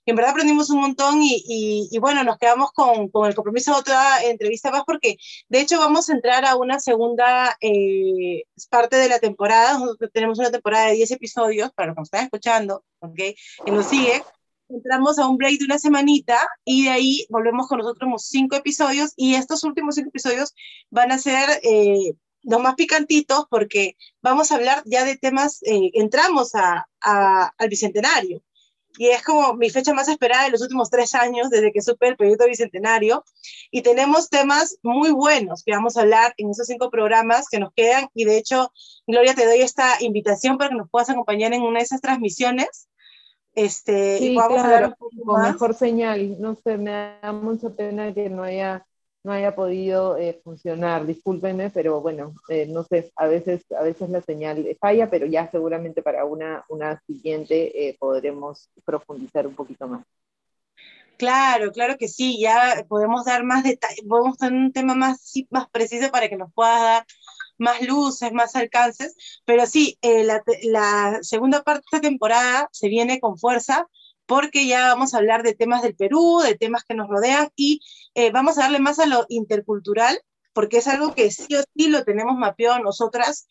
en 0.10 0.16
verdad 0.16 0.32
aprendimos 0.32 0.70
un 0.70 0.82
montón 0.82 1.22
y, 1.22 1.44
y, 1.92 1.98
bueno, 2.00 2.24
nos 2.24 2.38
quedamos 2.38 2.72
con, 2.72 3.10
con, 3.10 3.28
el 3.28 3.36
compromiso 3.36 3.74
de 3.74 3.80
otra 3.80 4.24
entrevista 4.24 4.72
más 4.72 4.84
porque 4.86 5.18
de 5.50 5.62
hecho 5.62 5.80
vamos 5.80 6.10
a 6.10 6.14
entrar 6.14 6.46
a 6.46 6.56
una 6.56 6.80
segunda 6.80 7.58
eh, 7.62 8.44
parte 8.70 8.98
de 8.98 9.10
la 9.10 9.20
temporada. 9.20 9.78
Nosotros 9.78 10.10
tenemos 10.14 10.40
una 10.40 10.52
temporada 10.52 10.88
de 10.88 10.96
10 10.96 11.12
episodios, 11.12 11.72
para 11.74 11.88
los 11.88 11.96
que 11.96 12.02
nos 12.02 12.08
están 12.08 12.24
escuchando, 12.26 12.84
¿ok? 13.00 13.16
Que 13.66 13.72
nos 13.72 13.86
sigue. 13.86 14.24
Entramos 14.70 15.18
a 15.18 15.28
un 15.28 15.38
break 15.38 15.60
de 15.60 15.66
una 15.66 15.80
semanita 15.80 16.38
y 16.64 16.84
de 16.86 16.90
ahí 16.92 17.26
volvemos 17.30 17.68
con 17.68 17.80
los 17.80 17.96
cinco 18.28 18.56
episodios 18.56 19.14
y 19.16 19.36
estos 19.36 19.64
últimos 19.64 19.96
cinco 19.96 20.10
episodios 20.10 20.54
van 20.90 21.12
a 21.12 21.18
ser... 21.18 21.60
Eh, 21.64 22.14
los 22.44 22.62
más 22.62 22.76
picantitos 22.76 23.46
porque 23.50 23.98
vamos 24.22 24.52
a 24.52 24.56
hablar 24.56 24.82
ya 24.86 25.04
de 25.04 25.18
temas, 25.18 25.62
eh, 25.64 25.92
entramos 25.94 26.56
a, 26.56 26.88
a, 27.02 27.52
al 27.58 27.70
Bicentenario, 27.70 28.42
y 29.00 29.08
es 29.08 29.24
como 29.24 29.54
mi 29.54 29.70
fecha 29.70 29.94
más 29.94 30.10
esperada 30.10 30.44
de 30.44 30.52
los 30.52 30.62
últimos 30.62 30.90
tres 30.90 31.16
años 31.16 31.50
desde 31.50 31.72
que 31.72 31.82
supe 31.82 32.10
el 32.10 32.18
proyecto 32.18 32.48
Bicentenario. 32.48 33.24
Y 33.72 33.82
tenemos 33.82 34.30
temas 34.30 34.78
muy 34.84 35.12
buenos 35.12 35.64
que 35.64 35.72
vamos 35.72 35.96
a 35.96 36.02
hablar 36.02 36.34
en 36.36 36.50
esos 36.50 36.68
cinco 36.68 36.90
programas 36.92 37.48
que 37.50 37.60
nos 37.60 37.72
quedan. 37.72 38.10
Y 38.14 38.26
de 38.26 38.38
hecho, 38.38 38.74
Gloria, 39.08 39.34
te 39.36 39.46
doy 39.46 39.62
esta 39.62 39.94
invitación 40.02 40.58
para 40.58 40.72
que 40.72 40.76
nos 40.76 40.90
puedas 40.90 41.10
acompañar 41.10 41.54
en 41.54 41.62
una 41.62 41.80
de 41.80 41.86
esas 41.86 42.02
transmisiones. 42.02 42.90
Este, 43.56 44.18
y 44.22 44.36
podamos 44.36 44.66
hablar 44.66 44.98
un 45.00 45.24
con 45.24 45.44
mejor 45.44 45.76
señal. 45.76 46.36
No 46.42 46.56
sé, 46.56 46.78
me 46.78 46.92
da 46.92 47.32
mucha 47.32 47.70
pena 47.70 48.14
que 48.14 48.30
no 48.30 48.44
haya 48.44 48.86
no 49.24 49.34
haya 49.34 49.56
podido 49.56 50.18
eh, 50.18 50.40
funcionar. 50.44 51.06
Discúlpenme, 51.06 51.70
pero 51.70 52.02
bueno, 52.02 52.34
eh, 52.48 52.68
no 52.68 52.84
sé, 52.84 53.12
a 53.16 53.28
veces, 53.28 53.66
a 53.72 53.84
veces 53.84 54.10
la 54.10 54.22
señal 54.22 54.78
falla, 54.80 55.10
pero 55.10 55.26
ya 55.26 55.50
seguramente 55.50 56.02
para 56.02 56.26
una, 56.26 56.64
una 56.70 57.02
siguiente 57.06 57.88
eh, 57.88 57.98
podremos 58.00 58.70
profundizar 58.86 59.46
un 59.46 59.56
poquito 59.56 59.88
más. 59.88 60.06
Claro, 61.18 61.74
claro 61.74 61.98
que 61.98 62.08
sí, 62.08 62.40
ya 62.40 62.86
podemos 62.88 63.26
dar 63.26 63.44
más 63.44 63.64
detalles, 63.64 64.06
podemos 64.08 64.38
tener 64.38 64.58
un 64.58 64.72
tema 64.72 64.96
más, 64.96 65.34
más 65.50 65.70
preciso 65.70 66.10
para 66.12 66.30
que 66.30 66.38
nos 66.38 66.54
pueda 66.54 66.82
dar 66.82 67.06
más 67.58 67.82
luces, 67.82 68.32
más 68.32 68.56
alcances, 68.56 69.18
pero 69.44 69.66
sí, 69.66 70.00
la, 70.02 70.42
la 70.64 71.20
segunda 71.22 71.62
parte 71.62 71.82
de 71.92 71.98
esta 71.98 72.08
temporada 72.08 72.70
se 72.72 72.88
viene 72.88 73.20
con 73.20 73.38
fuerza 73.38 73.86
porque 74.30 74.68
ya 74.68 74.90
vamos 74.90 75.14
a 75.14 75.18
hablar 75.18 75.42
de 75.42 75.56
temas 75.56 75.82
del 75.82 75.96
Perú, 75.96 76.40
de 76.44 76.56
temas 76.56 76.84
que 76.84 76.94
nos 76.94 77.10
rodean 77.10 77.50
y 77.56 77.82
eh, 78.14 78.30
vamos 78.30 78.60
a 78.60 78.62
darle 78.62 78.78
más 78.78 79.00
a 79.00 79.08
lo 79.08 79.26
intercultural, 79.28 80.22
porque 80.54 80.78
es 80.78 80.88
algo 80.88 81.16
que 81.16 81.32
sí 81.32 81.56
o 81.56 81.64
sí 81.76 81.88
lo 81.90 82.04
tenemos 82.04 82.38
mapeado 82.38 82.78
nosotras 82.78 83.48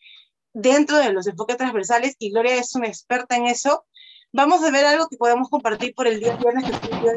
dentro 0.53 0.95
de 0.95 1.11
los 1.11 1.27
enfoques 1.27 1.57
transversales 1.57 2.15
y 2.17 2.31
Gloria 2.31 2.55
es 2.55 2.73
una 2.75 2.87
experta 2.87 3.35
en 3.35 3.47
eso. 3.47 3.85
Vamos 4.31 4.63
a 4.63 4.71
ver 4.71 4.85
algo 4.85 5.09
que 5.09 5.17
podemos 5.17 5.49
compartir 5.49 5.93
por 5.93 6.07
el 6.07 6.21
día 6.21 6.37
viernes, 6.37 6.63
que 6.63 6.71
es 6.71 6.81
el 6.93 7.01
día 7.01 7.11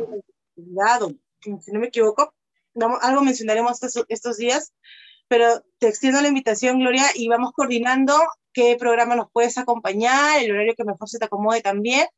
de 0.99 1.21
si 1.61 1.73
no 1.73 1.79
me 1.79 1.87
equivoco, 1.87 2.35
vamos, 2.75 2.99
algo 3.03 3.23
mencionaremos 3.23 3.81
estos, 3.81 4.05
estos 4.09 4.39
días, 4.39 4.73
pero 5.29 5.63
te 5.79 5.87
extiendo 5.87 6.21
la 6.21 6.27
invitación, 6.27 6.81
Gloria, 6.81 7.05
y 7.15 7.29
vamos 7.29 7.53
coordinando 7.53 8.19
qué 8.53 8.77
programa 8.77 9.15
nos 9.15 9.31
puedes 9.33 9.57
acompañar, 9.57 10.43
el 10.43 10.51
horario 10.51 10.75
que 10.77 10.85
mejor 10.85 11.09
se 11.09 11.21
te 11.21 11.27
acomode 11.27 11.63
también, 11.63 12.09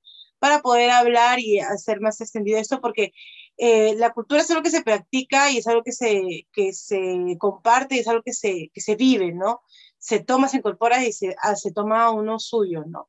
para 0.45 0.61
poder 0.61 0.91
hablar 0.91 1.41
y 1.41 1.59
hacer 1.59 2.03
más 2.03 2.21
extendido 2.21 2.59
esto, 2.59 2.79
porque 2.83 3.15
eh, 3.57 3.95
la 3.97 4.13
cultura 4.13 4.43
es 4.43 4.51
algo 4.51 4.63
que 4.63 4.69
se 4.69 4.83
practica 4.83 5.51
y 5.51 5.57
es 5.57 5.67
algo 5.67 5.83
que 5.83 5.93
se, 5.93 6.47
que 6.53 6.75
se 6.75 7.39
comparte 7.39 7.95
y 7.97 8.01
es 8.01 8.09
algo 8.09 8.23
que 8.23 8.35
se, 8.35 8.71
que 8.75 8.83
se 8.83 8.95
vive, 8.95 9.33
¿no? 9.33 9.63
Se 9.97 10.21
toma, 10.21 10.49
se 10.49 10.59
incorpora 10.59 11.03
y 11.03 11.15
se, 11.15 11.35
ah, 11.41 11.57
se 11.57 11.73
toma 11.73 12.11
uno 12.11 12.39
suyo, 12.39 12.85
¿no? 12.87 13.09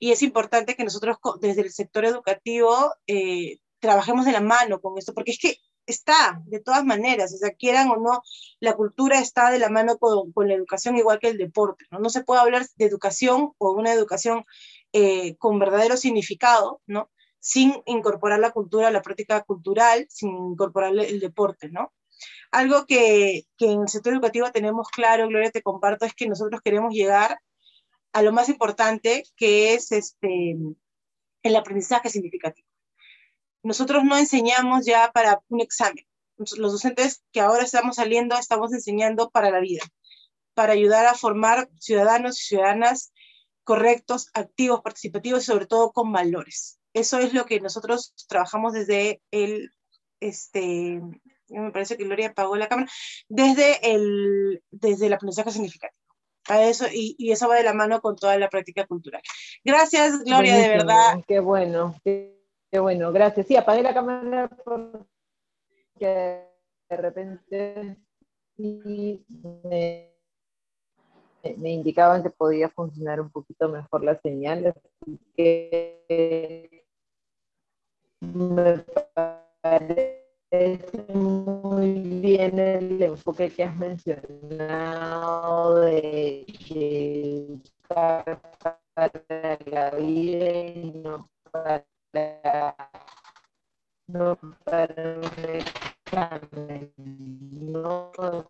Y 0.00 0.10
es 0.10 0.22
importante 0.22 0.74
que 0.74 0.82
nosotros 0.82 1.18
desde 1.40 1.60
el 1.60 1.70
sector 1.70 2.04
educativo 2.04 2.92
eh, 3.06 3.58
trabajemos 3.78 4.24
de 4.26 4.32
la 4.32 4.40
mano 4.40 4.80
con 4.80 4.98
esto, 4.98 5.14
porque 5.14 5.30
es 5.30 5.38
que 5.38 5.58
está, 5.86 6.42
de 6.46 6.60
todas 6.60 6.84
maneras, 6.84 7.32
o 7.34 7.36
sea, 7.38 7.50
quieran 7.50 7.88
o 7.90 7.96
no, 7.96 8.22
la 8.60 8.74
cultura 8.74 9.18
está 9.18 9.50
de 9.50 9.58
la 9.58 9.68
mano 9.68 9.98
con, 9.98 10.32
con, 10.32 10.48
la 10.48 10.54
educación 10.54 10.96
igual 10.96 11.18
que 11.18 11.28
el 11.28 11.38
deporte, 11.38 11.86
¿no? 11.90 11.98
No 11.98 12.10
se 12.10 12.24
puede 12.24 12.40
hablar 12.40 12.66
de 12.76 12.84
educación 12.84 13.52
o 13.58 13.72
una 13.72 13.92
educación 13.92 14.44
eh, 14.92 15.36
con 15.36 15.58
verdadero 15.58 15.96
significado, 15.96 16.80
¿no? 16.86 17.10
Sin 17.40 17.82
incorporar 17.86 18.38
la 18.38 18.52
cultura, 18.52 18.90
la 18.90 19.02
práctica 19.02 19.42
cultural, 19.42 20.06
sin 20.08 20.30
incorporar 20.52 20.92
el 20.96 21.20
deporte, 21.20 21.68
¿no? 21.70 21.92
Algo 22.50 22.86
que, 22.86 23.44
que 23.56 23.66
en 23.72 23.82
el 23.82 23.88
sector 23.88 24.12
educativo 24.12 24.50
tenemos 24.52 24.88
claro, 24.88 25.28
Gloria, 25.28 25.50
te 25.50 25.62
comparto, 25.62 26.04
es 26.04 26.14
que 26.14 26.28
nosotros 26.28 26.60
queremos 26.62 26.94
llegar 26.94 27.38
a 28.12 28.22
lo 28.22 28.32
más 28.32 28.48
importante, 28.48 29.24
que 29.36 29.74
es 29.74 29.90
este, 29.92 30.56
el 31.42 31.56
aprendizaje 31.56 32.10
significativo. 32.10 32.68
Nosotros 33.62 34.04
no 34.04 34.16
enseñamos 34.16 34.84
ya 34.84 35.10
para 35.12 35.40
un 35.48 35.60
examen. 35.60 36.06
Los 36.36 36.72
docentes 36.72 37.22
que 37.32 37.40
ahora 37.40 37.62
estamos 37.62 37.96
saliendo 37.96 38.36
estamos 38.36 38.72
enseñando 38.72 39.30
para 39.30 39.50
la 39.50 39.60
vida, 39.60 39.82
para 40.54 40.72
ayudar 40.72 41.06
a 41.06 41.14
formar 41.14 41.68
ciudadanos 41.78 42.40
y 42.40 42.44
ciudadanas 42.44 43.12
correctos, 43.64 44.28
activos, 44.34 44.80
participativos 44.82 45.42
y 45.42 45.46
sobre 45.46 45.66
todo 45.66 45.92
con 45.92 46.12
valores. 46.12 46.78
Eso 46.94 47.18
es 47.18 47.32
lo 47.32 47.46
que 47.46 47.60
nosotros 47.60 48.14
trabajamos 48.28 48.72
desde 48.72 49.22
el, 49.30 49.70
este, 50.20 51.00
me 51.48 51.70
parece 51.70 51.96
que 51.96 52.04
Gloria 52.04 52.28
apagó 52.28 52.56
la 52.56 52.68
cámara, 52.68 52.90
desde 53.28 53.92
el, 53.94 54.62
desde 54.70 55.06
el 55.06 55.12
aprendizaje 55.12 55.52
significativo. 55.52 56.02
A 56.48 56.60
eso, 56.64 56.86
y, 56.92 57.14
y, 57.18 57.30
eso 57.30 57.48
va 57.48 57.54
de 57.54 57.62
la 57.62 57.72
mano 57.72 58.00
con 58.00 58.16
toda 58.16 58.36
la 58.36 58.48
práctica 58.48 58.84
cultural. 58.84 59.22
Gracias, 59.64 60.24
Gloria, 60.24 60.56
de 60.56 60.68
verdad. 60.70 61.22
Qué 61.28 61.38
bueno, 61.38 61.94
qué, 62.02 62.41
bueno, 62.78 63.12
gracias. 63.12 63.46
Sí, 63.46 63.56
apagué 63.56 63.82
la 63.82 63.94
cámara 63.94 64.48
porque 64.64 66.46
de 66.88 66.96
repente 66.96 67.96
me 71.56 71.70
indicaban 71.70 72.22
que 72.22 72.30
podía 72.30 72.68
funcionar 72.68 73.20
un 73.20 73.30
poquito 73.30 73.68
mejor 73.68 74.04
la 74.04 74.16
señal, 74.20 74.66
así 74.66 75.18
que 75.36 76.84
me 78.20 78.84
parece 79.60 80.22
muy 81.12 82.00
bien 82.20 82.58
el 82.58 83.02
enfoque 83.02 83.50
que 83.50 83.64
has 83.64 83.76
mencionado 83.76 85.80
de 85.80 86.46
buscar 87.48 88.40
para 88.94 89.58
la 89.66 89.90
vida 89.90 90.68
y 90.68 91.02
para, 91.50 91.84
no 94.08 94.36
para. 94.64 95.14
No, 97.68 98.42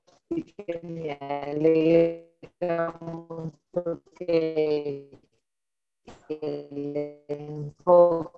que 4.16 5.10
el 6.28 7.72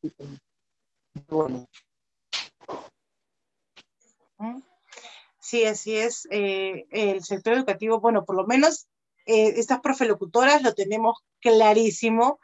Sí, 5.48 5.64
así 5.64 5.96
es. 5.96 6.28
Eh, 6.30 6.84
el 6.90 7.24
sector 7.24 7.54
educativo, 7.54 8.00
bueno, 8.00 8.26
por 8.26 8.37
lo 8.37 8.46
menos 8.46 8.87
eh, 9.24 9.54
estas 9.56 9.80
profelocutoras 9.80 10.62
lo 10.62 10.74
tenemos 10.74 11.24
clarísimo 11.40 12.38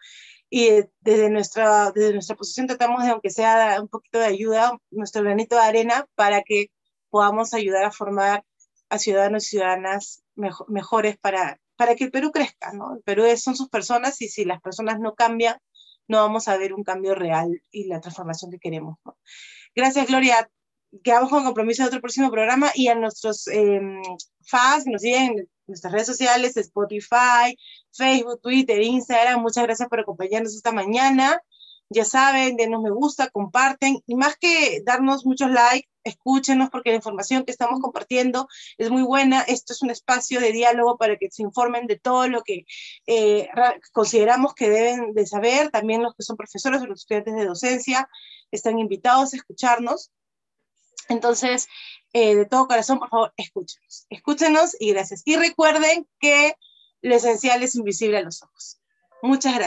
y 0.48 0.70
desde 1.00 1.28
nuestra, 1.28 1.92
desde 1.92 2.14
nuestra 2.14 2.34
posición 2.34 2.66
tratamos 2.66 3.04
de, 3.04 3.10
aunque 3.10 3.28
sea 3.28 3.78
un 3.78 3.88
poquito 3.88 4.20
de 4.20 4.24
ayuda, 4.24 4.78
nuestro 4.90 5.22
granito 5.22 5.54
de 5.56 5.62
arena 5.62 6.06
para 6.14 6.40
que 6.44 6.70
podamos 7.10 7.52
ayudar 7.52 7.84
a 7.84 7.90
formar 7.90 8.42
a 8.88 8.98
ciudadanos 8.98 9.44
y 9.44 9.48
ciudadanas 9.50 10.24
mejores 10.68 11.18
para, 11.18 11.60
para 11.76 11.96
que 11.96 12.04
el 12.04 12.10
Perú 12.10 12.32
crezca, 12.32 12.72
¿no? 12.72 12.96
El 12.96 13.02
Perú 13.02 13.24
son 13.36 13.54
sus 13.54 13.68
personas 13.68 14.22
y 14.22 14.28
si 14.28 14.46
las 14.46 14.62
personas 14.62 14.98
no 14.98 15.14
cambian, 15.14 15.58
no 16.08 16.22
vamos 16.22 16.48
a 16.48 16.56
ver 16.56 16.72
un 16.72 16.84
cambio 16.84 17.14
real 17.14 17.60
y 17.70 17.84
la 17.84 18.00
transformación 18.00 18.50
que 18.50 18.58
queremos. 18.58 18.96
Gracias, 19.74 20.06
Gloria. 20.06 20.48
Quedamos 21.02 21.30
con 21.30 21.44
compromiso 21.44 21.82
de 21.82 21.88
otro 21.88 22.00
próximo 22.00 22.30
programa 22.30 22.70
y 22.74 22.88
a 22.88 22.94
nuestros 22.94 23.46
eh, 23.48 23.80
fans 24.42 24.84
que 24.84 24.90
nos 24.90 25.02
siguen 25.02 25.38
en 25.38 25.48
nuestras 25.66 25.92
redes 25.92 26.06
sociales, 26.06 26.56
Spotify, 26.56 27.56
Facebook, 27.92 28.40
Twitter, 28.42 28.80
Instagram. 28.80 29.40
Muchas 29.40 29.64
gracias 29.64 29.88
por 29.88 30.00
acompañarnos 30.00 30.54
esta 30.54 30.72
mañana. 30.72 31.40
Ya 31.90 32.04
saben, 32.04 32.56
denos 32.56 32.82
me 32.82 32.90
gusta, 32.90 33.28
comparten 33.30 33.98
y 34.06 34.14
más 34.14 34.36
que 34.36 34.82
darnos 34.84 35.26
muchos 35.26 35.50
likes, 35.50 35.88
escúchenos 36.02 36.70
porque 36.70 36.90
la 36.90 36.96
información 36.96 37.44
que 37.44 37.52
estamos 37.52 37.80
compartiendo 37.80 38.48
es 38.78 38.90
muy 38.90 39.02
buena. 39.02 39.42
Esto 39.42 39.72
es 39.72 39.82
un 39.82 39.90
espacio 39.90 40.40
de 40.40 40.52
diálogo 40.52 40.96
para 40.96 41.16
que 41.16 41.30
se 41.30 41.42
informen 41.42 41.86
de 41.86 41.98
todo 41.98 42.28
lo 42.28 42.42
que 42.42 42.64
eh, 43.06 43.48
consideramos 43.92 44.54
que 44.54 44.70
deben 44.70 45.12
de 45.12 45.26
saber. 45.26 45.70
También 45.70 46.02
los 46.02 46.14
que 46.14 46.22
son 46.22 46.36
profesores 46.36 46.82
o 46.82 46.86
los 46.86 47.00
estudiantes 47.00 47.34
de 47.34 47.44
docencia 47.44 48.08
están 48.50 48.78
invitados 48.78 49.34
a 49.34 49.36
escucharnos. 49.36 50.10
Entonces, 51.08 51.68
eh, 52.12 52.34
de 52.34 52.46
todo 52.46 52.66
corazón, 52.66 52.98
por 52.98 53.08
favor, 53.08 53.34
escúchenos. 53.36 54.06
Escúchenos 54.08 54.76
y 54.78 54.92
gracias. 54.92 55.22
Y 55.24 55.36
recuerden 55.36 56.06
que 56.20 56.56
lo 57.02 57.14
esencial 57.14 57.62
es 57.62 57.74
invisible 57.74 58.18
a 58.18 58.22
los 58.22 58.42
ojos. 58.42 58.80
Muchas 59.22 59.54
gracias. 59.54 59.62